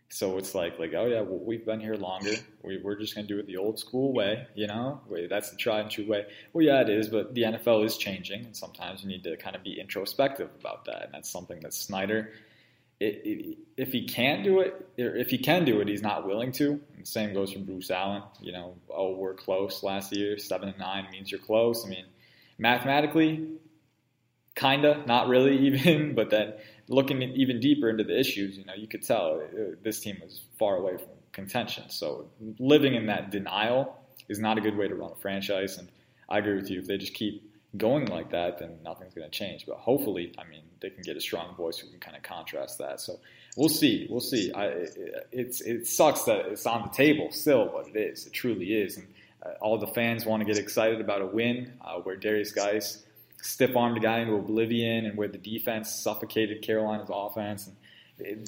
So 0.09 0.37
it's 0.37 0.57
like, 0.57 0.81
like, 0.81 0.93
oh 0.95 1.07
yeah, 1.07 1.21
well, 1.21 1.39
we've 1.39 1.65
been 1.65 1.79
here 1.79 1.95
longer. 1.95 2.33
We, 2.65 2.83
are 2.85 2.97
just 2.97 3.15
gonna 3.15 3.29
do 3.29 3.39
it 3.39 3.47
the 3.47 3.59
old 3.59 3.79
school 3.79 4.13
way, 4.13 4.49
you 4.57 4.67
know. 4.67 5.01
That's 5.31 5.51
the 5.51 5.57
tried 5.57 5.83
and 5.83 5.91
true 5.91 6.07
way. 6.07 6.27
Well, 6.53 6.65
yeah, 6.65 6.81
it 6.81 6.91
is, 6.91 7.09
but 7.09 7.35
the 7.35 7.43
NFL 7.43 7.85
is 7.85 7.97
changing, 7.97 8.45
and 8.45 8.57
sometimes 8.57 9.03
you 9.03 9.09
need 9.09 9.23
to 9.23 9.37
kind 9.37 9.55
of 9.55 9.63
be 9.63 9.79
introspective 9.81 10.51
about 10.59 10.85
that. 10.87 11.05
And 11.05 11.15
that's 11.15 11.31
something 11.31 11.61
that 11.61 11.73
Snyder, 11.73 12.33
if 13.77 13.93
he 13.93 14.07
can't 14.07 14.45
do 14.45 14.61
it, 14.61 14.87
if 14.97 15.31
he 15.31 15.39
can 15.39 15.65
do 15.65 15.81
it, 15.81 15.89
he's 15.89 16.03
not 16.03 16.27
willing 16.27 16.53
to. 16.53 16.71
And 16.71 17.03
the 17.03 17.07
same 17.07 17.35
goes 17.35 17.53
for 17.53 17.59
Bruce 17.59 17.91
Allen. 17.91 18.23
You 18.41 18.53
know, 18.53 18.77
oh, 18.91 19.17
we're 19.17 19.35
close 19.35 19.83
last 19.83 20.15
year. 20.15 20.39
Seven 20.39 20.69
and 20.69 20.79
nine 20.79 21.09
means 21.11 21.31
you're 21.31 21.41
close. 21.41 21.85
I 21.85 21.89
mean, 21.89 22.05
mathematically, 22.59 23.49
kinda, 24.55 25.05
not 25.07 25.29
really 25.29 25.59
even, 25.67 26.15
but 26.15 26.31
then 26.31 26.55
looking 26.89 27.23
even 27.23 27.61
deeper 27.61 27.89
into 27.89 28.05
the 28.05 28.19
issues, 28.19 28.57
you 28.57 28.65
know, 28.65 28.75
you 28.75 28.87
could 28.87 29.03
tell 29.03 29.41
uh, 29.41 29.75
this 29.83 30.01
team 30.01 30.19
was 30.23 30.43
far 30.59 30.77
away 30.77 30.97
from 30.97 31.09
contention. 31.33 31.89
So 31.89 32.27
living 32.59 32.95
in 32.95 33.07
that 33.07 33.31
denial 33.31 33.97
is 34.29 34.39
not 34.39 34.59
a 34.59 34.61
good 34.61 34.77
way 34.77 34.89
to 34.89 34.95
run 34.95 35.13
a 35.13 35.17
franchise. 35.17 35.79
And 35.79 35.89
I 36.29 36.39
agree 36.39 36.55
with 36.55 36.71
you. 36.71 36.79
If 36.81 36.87
they 36.87 36.99
just 36.99 37.15
keep 37.15 37.52
going 37.77 38.07
like 38.07 38.31
that, 38.31 38.59
then 38.59 38.79
nothing's 38.85 39.15
going 39.15 39.31
to 39.31 39.37
change. 39.37 39.67
But 39.67 39.79
hopefully, 39.79 40.35
I 40.39 40.45
mean, 40.49 40.63
they 40.81 40.91
can 40.91 41.03
get 41.03 41.17
a 41.17 41.21
strong 41.21 41.55
voice 41.55 41.79
who 41.79 41.89
can 41.89 42.01
kind 42.01 42.17
of 42.17 42.23
contrast 42.23 42.79
that. 42.79 43.01
So 43.01 43.19
we'll 43.57 43.69
see. 43.69 44.07
We'll 44.11 44.21
see. 44.21 44.53
I, 44.53 44.67
it, 44.67 45.29
it's 45.33 45.61
it 45.63 45.87
sucks 45.87 46.25
that 46.25 46.47
it's 46.47 46.67
on 46.67 46.83
the 46.83 46.95
table 46.95 47.31
still, 47.31 47.71
but 47.73 47.89
it 47.89 47.97
is. 47.97 48.27
It 48.27 48.33
truly 48.33 48.75
is. 48.75 48.99
And 48.99 49.07
uh, 49.45 49.51
all 49.61 49.79
the 49.79 49.87
fans 49.87 50.27
want 50.27 50.41
to 50.41 50.45
get 50.45 50.59
excited 50.59 51.01
about 51.01 51.23
a 51.23 51.27
win 51.27 51.73
uh, 51.81 51.95
where 52.01 52.17
Derrius 52.17 52.55
Guice 52.55 53.03
stiff 53.41 53.77
armed 53.77 53.97
a 53.97 54.01
guy 54.01 54.21
into 54.21 54.35
oblivion 54.35 55.07
and 55.07 55.17
where 55.17 55.29
the 55.29 55.39
defense 55.39 55.91
suffocated 55.91 56.63
Carolina's 56.63 57.11
offense. 57.13 57.67
And 57.67 57.77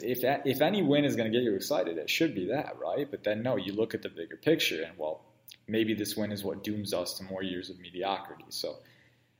if 0.03 0.21
if 0.45 0.61
any 0.61 0.83
win 0.83 1.05
is 1.05 1.17
going 1.17 1.33
to 1.33 1.37
get 1.37 1.43
you 1.43 1.55
excited, 1.55 1.97
it 1.97 2.11
should 2.11 2.35
be 2.35 2.49
that, 2.49 2.77
right? 2.79 3.11
But 3.11 3.25
then 3.25 3.43
no, 3.43 3.57
you 3.57 3.73
look 3.73 3.95
at 3.95 4.03
the 4.03 4.11
bigger 4.11 4.37
picture 4.37 4.83
and 4.83 4.99
well, 4.99 5.23
maybe 5.67 5.95
this 5.95 6.15
win 6.17 6.31
is 6.31 6.45
what 6.45 6.63
dooms 6.63 6.93
us 6.93 7.15
to 7.15 7.25
more 7.25 7.43
years 7.43 7.71
of 7.71 7.79
mediocrity. 7.81 8.45
So 8.51 8.77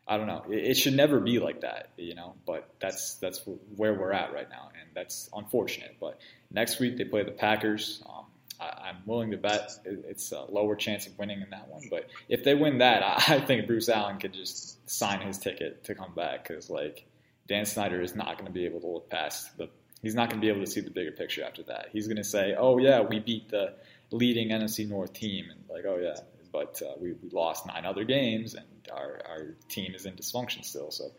I 0.07 0.17
don't 0.19 0.27
know. 0.27 0.45
It, 0.51 0.65
it 0.65 0.75
should 0.75 0.95
never 0.95 1.21
be 1.21 1.39
like 1.39 1.63
that, 1.63 1.91
you 1.97 2.15
know. 2.15 2.35
But 2.47 2.69
that's 2.81 3.17
that's 3.17 3.41
where 3.77 3.95
we're 3.95 4.13
at 4.13 4.33
right 4.33 4.49
now, 4.51 4.71
and 4.81 4.91
that's 4.95 5.31
unfortunate. 5.35 5.97
But 6.01 6.21
next 6.51 6.79
week 6.79 6.97
they 6.97 7.05
play 7.05 7.23
the 7.23 7.33
Packers. 7.33 8.03
Um, 8.09 8.27
I, 8.61 8.91
am 8.91 8.97
willing 9.07 9.31
to 9.33 9.37
bet 9.37 9.71
it's 9.85 10.33
a 10.33 10.43
lower 10.43 10.77
chance 10.77 11.07
of 11.07 11.19
winning 11.19 11.41
in 11.41 11.51
that 11.51 11.69
one. 11.69 11.83
But 11.91 12.09
if 12.29 12.45
they 12.45 12.55
win 12.55 12.79
that, 12.79 13.03
I 13.29 13.41
think 13.41 13.67
Bruce 13.67 13.89
Allen 13.89 14.19
could 14.19 14.33
just 14.33 14.89
sign 14.89 15.21
his 15.21 15.39
ticket 15.39 15.85
to 15.85 15.95
come 15.95 16.15
back 16.15 16.47
because 16.47 16.71
like 16.71 17.07
Dan 17.47 17.67
Snyder 17.67 18.01
is 18.01 18.15
not 18.15 18.35
going 18.35 18.47
to 18.47 18.53
be 18.53 18.65
able 18.65 18.81
to 18.81 18.87
look 18.87 19.11
past 19.11 19.57
the. 19.57 19.69
He's 20.03 20.15
not 20.15 20.29
going 20.29 20.39
to 20.39 20.45
be 20.45 20.51
able 20.51 20.63
to 20.63 20.71
see 20.71 20.83
the 20.83 20.91
bigger 20.91 21.13
picture 21.13 21.43
after 21.43 21.63
that. 21.63 21.89
He's 21.93 22.07
going 22.07 22.19
to 22.19 22.25
say, 22.25 22.55
"Oh 22.59 22.77
yeah, 22.77 23.01
we 23.01 23.21
beat 23.21 23.49
the 23.49 23.75
leading 24.11 24.51
NFC 24.51 24.87
North 24.87 25.15
team," 25.15 25.47
and 25.51 25.61
like, 25.71 25.87
"Oh 25.87 25.97
yeah, 25.97 26.17
but 26.55 26.81
uh, 26.81 26.93
we, 27.01 27.15
we 27.15 27.31
lost 27.33 27.67
nine 27.67 27.85
other 27.85 28.05
games, 28.05 28.55
and 28.55 28.65
our, 28.93 29.21
our 29.29 29.57
team 29.69 29.93
is 29.93 30.07
in 30.07 30.15
dysfunction 30.15 30.65
still." 30.65 30.93
So, 30.93 31.11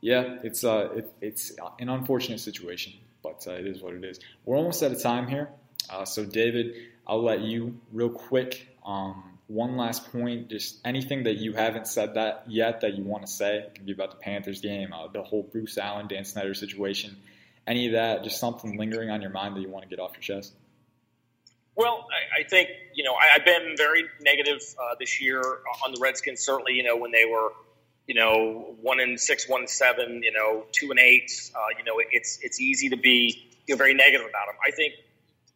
yeah, 0.00 0.38
it's 0.42 0.64
uh, 0.64 0.88
it, 0.96 1.12
it's 1.20 1.52
an 1.78 1.88
unfortunate 1.88 2.40
situation, 2.40 2.92
but 3.22 3.46
uh, 3.46 3.52
it 3.52 3.68
is 3.68 3.80
what 3.80 3.94
it 3.94 4.04
is. 4.04 4.18
We're 4.44 4.56
almost 4.56 4.82
out 4.82 4.90
of 4.90 5.00
time 5.00 5.28
here. 5.28 5.48
Uh, 5.88 6.04
so, 6.04 6.24
David, 6.24 6.74
I'll 7.06 7.22
let 7.22 7.40
you 7.42 7.80
real 7.92 8.10
quick. 8.10 8.66
Um, 8.84 9.38
one 9.46 9.76
last 9.76 10.10
point, 10.10 10.48
just 10.48 10.80
anything 10.84 11.24
that 11.24 11.36
you 11.36 11.52
haven't 11.52 11.86
said 11.86 12.14
that 12.14 12.44
yet 12.48 12.80
that 12.80 12.96
you 12.96 13.04
want 13.04 13.24
to 13.24 13.30
say. 13.30 13.58
It 13.58 13.76
can 13.76 13.84
be 13.84 13.92
about 13.92 14.10
the 14.10 14.16
Panthers 14.16 14.60
game, 14.60 14.92
uh, 14.92 15.06
the 15.06 15.22
whole 15.22 15.44
Bruce 15.44 15.78
Allen, 15.78 16.08
Dan 16.08 16.24
Snyder 16.24 16.54
situation, 16.54 17.16
any 17.66 17.86
of 17.86 17.92
that, 17.92 18.24
just 18.24 18.40
something 18.40 18.76
lingering 18.76 19.10
on 19.10 19.22
your 19.22 19.30
mind 19.30 19.54
that 19.54 19.60
you 19.60 19.68
want 19.68 19.84
to 19.84 19.88
get 19.88 20.00
off 20.00 20.12
your 20.14 20.22
chest. 20.22 20.52
Well, 21.76 22.06
I, 22.10 22.40
I 22.40 22.44
think 22.44 22.68
you 22.94 23.04
know 23.04 23.14
I, 23.14 23.26
have 23.34 23.44
been 23.44 23.74
very 23.76 24.04
negative 24.20 24.62
uh, 24.78 24.94
this 24.98 25.20
year 25.20 25.40
on 25.84 25.92
the 25.92 25.98
Redskins. 26.00 26.40
Certainly, 26.40 26.74
you 26.74 26.82
know 26.82 26.96
when 26.96 27.10
they 27.10 27.24
were, 27.24 27.52
you 28.06 28.14
know, 28.14 28.76
one 28.80 29.00
and 29.00 29.18
six, 29.18 29.48
one 29.48 29.62
and 29.62 29.70
seven, 29.70 30.22
you 30.22 30.32
know, 30.32 30.66
two 30.72 30.90
and 30.90 31.00
eight. 31.00 31.30
Uh, 31.54 31.58
you 31.78 31.84
know, 31.84 32.00
it's 32.10 32.38
it's 32.42 32.60
easy 32.60 32.88
to 32.90 32.96
be 32.96 33.50
you 33.66 33.74
know, 33.74 33.78
very 33.78 33.94
negative 33.94 34.26
about 34.28 34.46
them. 34.46 34.56
I 34.64 34.70
think 34.70 34.94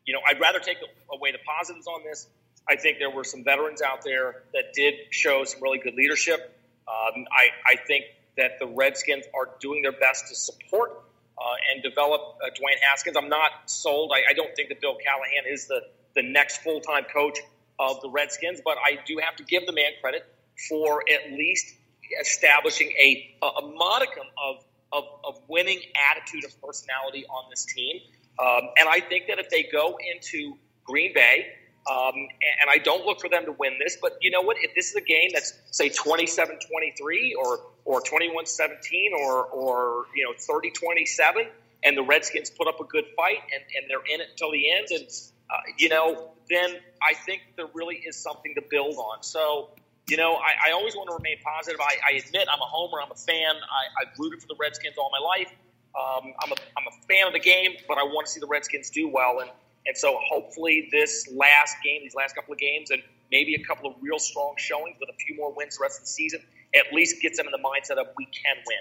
you 0.09 0.15
know, 0.15 0.21
I'd 0.27 0.41
rather 0.41 0.59
take 0.59 0.79
away 1.13 1.33
the 1.33 1.39
positives 1.47 1.87
on 1.87 2.03
this. 2.03 2.27
I 2.67 2.77
think 2.77 2.99
there 2.99 3.11
were 3.11 3.25
some 3.25 3.45
veterans 3.45 3.83
out 3.83 4.03
there 4.03 4.43
that 4.55 4.73
did 4.75 4.95
show 5.11 5.45
some 5.45 5.63
really 5.63 5.79
good 5.79 5.95
leadership. 5.95 6.59
Um, 6.89 7.27
I, 7.31 7.73
I, 7.73 7.77
think 7.77 8.07
that 8.39 8.59
the 8.59 8.67
Redskins 8.67 9.25
are 9.35 9.51
doing 9.61 9.83
their 9.83 9.93
best 9.93 10.29
to 10.29 10.35
support 10.35 11.03
uh, 11.37 11.75
and 11.75 11.83
develop 11.83 12.39
uh, 12.43 12.49
Dwayne 12.51 12.81
Haskins. 12.83 13.17
I'm 13.19 13.29
not 13.29 13.51
sold. 13.67 14.13
I, 14.15 14.31
I, 14.31 14.33
don't 14.33 14.55
think 14.57 14.71
that 14.71 14.81
Bill 14.81 14.97
Callahan 14.97 15.53
is 15.53 15.67
the, 15.67 15.83
the 16.19 16.29
next 16.29 16.59
full 16.59 16.81
time 16.81 17.05
coach 17.15 17.39
of 17.79 18.03
the 18.03 18.11
Redskins, 18.11 18.61
but 18.65 18.77
I 18.85 18.99
do 19.07 19.19
have 19.25 19.37
to 19.37 19.45
give 19.45 19.67
the 19.67 19.73
man 19.73 19.93
credit 20.01 20.27
for 20.69 21.05
at 21.09 21.33
least 21.33 21.75
establishing 22.21 22.91
a, 23.01 23.37
a 23.43 23.63
modicum 23.63 24.27
of, 24.43 24.65
of, 24.93 25.05
of 25.25 25.41
winning 25.49 25.81
attitude 26.11 26.45
of 26.45 26.61
personality 26.61 27.25
on 27.27 27.49
this 27.51 27.65
team. 27.67 28.01
Um, 28.41 28.71
and 28.79 28.89
I 28.89 29.01
think 29.01 29.27
that 29.29 29.39
if 29.39 29.49
they 29.51 29.69
go 29.71 29.99
into 30.15 30.55
Green 30.85 31.15
Bay, 31.15 31.47
um, 31.89 32.15
and 32.15 32.69
I 32.69 32.79
don't 32.79 33.07
look 33.07 33.21
for 33.21 33.29
them 33.29 33.45
to 33.47 33.53
win 33.53 33.79
this, 33.83 33.97
but 34.01 34.19
you 34.21 34.31
know 34.31 34.43
what? 34.43 34.57
If 34.61 34.75
this 34.75 34.91
is 34.91 34.97
a 34.97 35.01
game 35.01 35.31
that's 35.33 35.55
say 35.71 35.89
27-23 35.89 37.33
or 37.39 37.61
or 37.85 38.03
21-17 38.03 39.13
or 39.19 39.45
or 39.45 40.05
you 40.15 40.25
know 40.25 40.33
30-27, 40.33 41.49
and 41.85 41.97
the 41.97 42.03
Redskins 42.03 42.51
put 42.51 42.69
up 42.69 42.81
a 42.81 42.85
good 42.85 43.05
fight 43.17 43.39
and, 43.55 43.63
and 43.77 43.89
they're 43.89 44.15
in 44.15 44.21
it 44.21 44.29
until 44.33 44.51
the 44.53 44.71
end, 44.71 44.89
and 44.91 45.09
uh, 45.51 45.57
you 45.77 45.89
know, 45.89 46.33
then 46.51 46.77
I 47.03 47.15
think 47.15 47.43
there 47.57 47.69
really 47.75 47.97
is 47.97 48.17
something 48.17 48.55
to 48.55 48.63
build 48.71 48.97
on. 48.97 49.23
So. 49.23 49.71
You 50.11 50.17
know, 50.17 50.37
I, 50.37 50.71
I 50.71 50.73
always 50.73 50.97
want 50.97 51.11
to 51.11 51.17
remain 51.17 51.37
positive. 51.45 51.79
I, 51.83 51.97
I 52.15 52.17
admit 52.17 52.49
I'm 52.51 52.63
a 52.63 52.65
homer. 52.65 52.97
I'm 52.99 53.13
a 53.13 53.15
fan. 53.15 53.57
I, 53.57 54.01
I've 54.01 54.19
rooted 54.19 54.41
for 54.41 54.47
the 54.47 54.57
Redskins 54.59 54.97
all 54.97 55.11
my 55.13 55.23
life. 55.23 55.53
Um, 55.95 56.33
I'm, 56.43 56.51
a, 56.51 56.55
I'm 56.79 56.87
a 56.89 57.07
fan 57.07 57.27
of 57.27 57.35
the 57.35 57.39
game, 57.39 57.73
but 57.87 57.99
I 57.99 58.05
want 58.05 58.27
to 58.27 58.33
see 58.33 58.41
the 58.41 58.47
Redskins 58.47 58.89
do 58.89 59.07
well. 59.07 59.41
And, 59.41 59.51
and 59.87 59.95
so 59.95 60.19
hopefully 60.27 60.89
this 60.91 61.29
last 61.31 61.77
game, 61.85 62.01
these 62.05 62.15
last 62.15 62.35
couple 62.35 62.55
of 62.55 62.59
games, 62.59 62.91
and 62.91 63.03
maybe 63.31 63.55
a 63.55 63.63
couple 63.63 63.91
of 63.91 63.97
real 64.01 64.19
strong 64.19 64.55
showings 64.57 64.97
with 64.99 65.11
a 65.11 65.19
few 65.27 65.37
more 65.37 65.53
wins 65.53 65.77
the 65.77 65.83
rest 65.83 65.99
of 65.99 66.05
the 66.05 66.11
season, 66.11 66.41
at 66.75 66.91
least 66.91 67.21
gets 67.21 67.37
them 67.37 67.45
in 67.45 67.53
the 67.53 67.59
mindset 67.59 68.01
of 68.01 68.07
we 68.17 68.25
can 68.25 68.57
win. 68.67 68.79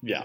Yeah, 0.00 0.24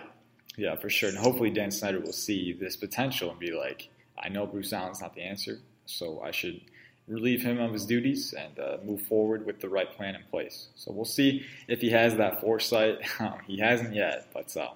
yeah, 0.55 0.77
for 0.77 0.89
sure. 0.89 1.09
And 1.09 1.17
hopefully 1.17 1.49
Dan 1.49 1.71
Snyder 1.71 1.99
will 1.99 2.13
see 2.13 2.53
this 2.53 2.77
potential 2.77 3.31
and 3.31 3.39
be 3.39 3.51
like, 3.51 3.89
I 4.17 4.29
know 4.29 4.47
Bruce 4.47 4.71
Allen's 4.71 5.01
not 5.01 5.13
the 5.13 5.23
answer, 5.23 5.59
so 5.87 6.21
I 6.21 6.31
should 6.31 6.61
relieve 7.07 7.41
him 7.41 7.59
of 7.59 7.73
his 7.73 7.85
duties 7.85 8.33
and 8.33 8.59
uh, 8.59 8.77
move 8.83 9.01
forward 9.03 9.45
with 9.45 9.61
the 9.61 9.69
right 9.69 9.91
plan 9.95 10.15
in 10.15 10.21
place. 10.29 10.67
So 10.75 10.91
we'll 10.91 11.05
see 11.05 11.45
if 11.67 11.79
he 11.79 11.89
has 11.91 12.15
that 12.15 12.41
foresight. 12.41 12.99
he 13.47 13.59
hasn't 13.59 13.95
yet, 13.95 14.27
but 14.33 14.55
um, 14.57 14.75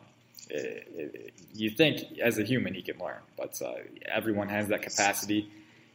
it, 0.50 0.88
it, 0.96 1.34
you 1.54 1.70
think 1.70 2.20
as 2.20 2.38
a 2.38 2.44
human 2.44 2.74
he 2.74 2.82
can 2.82 2.98
learn, 3.00 3.20
but 3.38 3.62
uh, 3.62 3.74
everyone 4.06 4.50
has 4.50 4.70
that 4.70 4.82
capacity. 4.82 5.50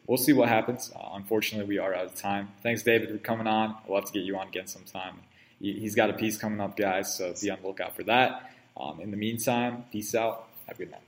We'll 0.07 0.19
see 0.19 0.33
what 0.33 0.49
happens. 0.49 0.93
Uh, 0.95 1.11
unfortunately, 1.15 1.67
we 1.67 1.79
are 1.79 1.95
out 1.95 2.07
of 2.07 2.15
time. 2.15 2.51
Thanks, 2.63 2.83
David, 2.83 3.11
for 3.11 3.19
coming 3.19 3.47
on. 3.47 3.77
I'd 3.85 3.91
love 3.91 4.05
to 4.05 4.13
get 4.13 4.23
you 4.23 4.37
on 4.37 4.49
again 4.49 4.67
sometime. 4.67 5.15
He's 5.59 5.95
got 5.95 6.11
a 6.11 6.13
piece 6.13 6.37
coming 6.37 6.61
up, 6.61 6.77
guys, 6.77 7.17
so 7.17 7.35
be 7.41 7.51
on 7.51 7.59
the 7.63 7.67
lookout 7.67 7.97
for 7.97 8.03
that. 8.05 8.51
Um, 8.77 9.01
in 9.01 9.11
the 9.11 9.17
meantime, 9.17 9.85
peace 9.91 10.15
out. 10.15 10.49
Have 10.67 10.77
a 10.77 10.79
good 10.81 10.91
night. 10.91 11.07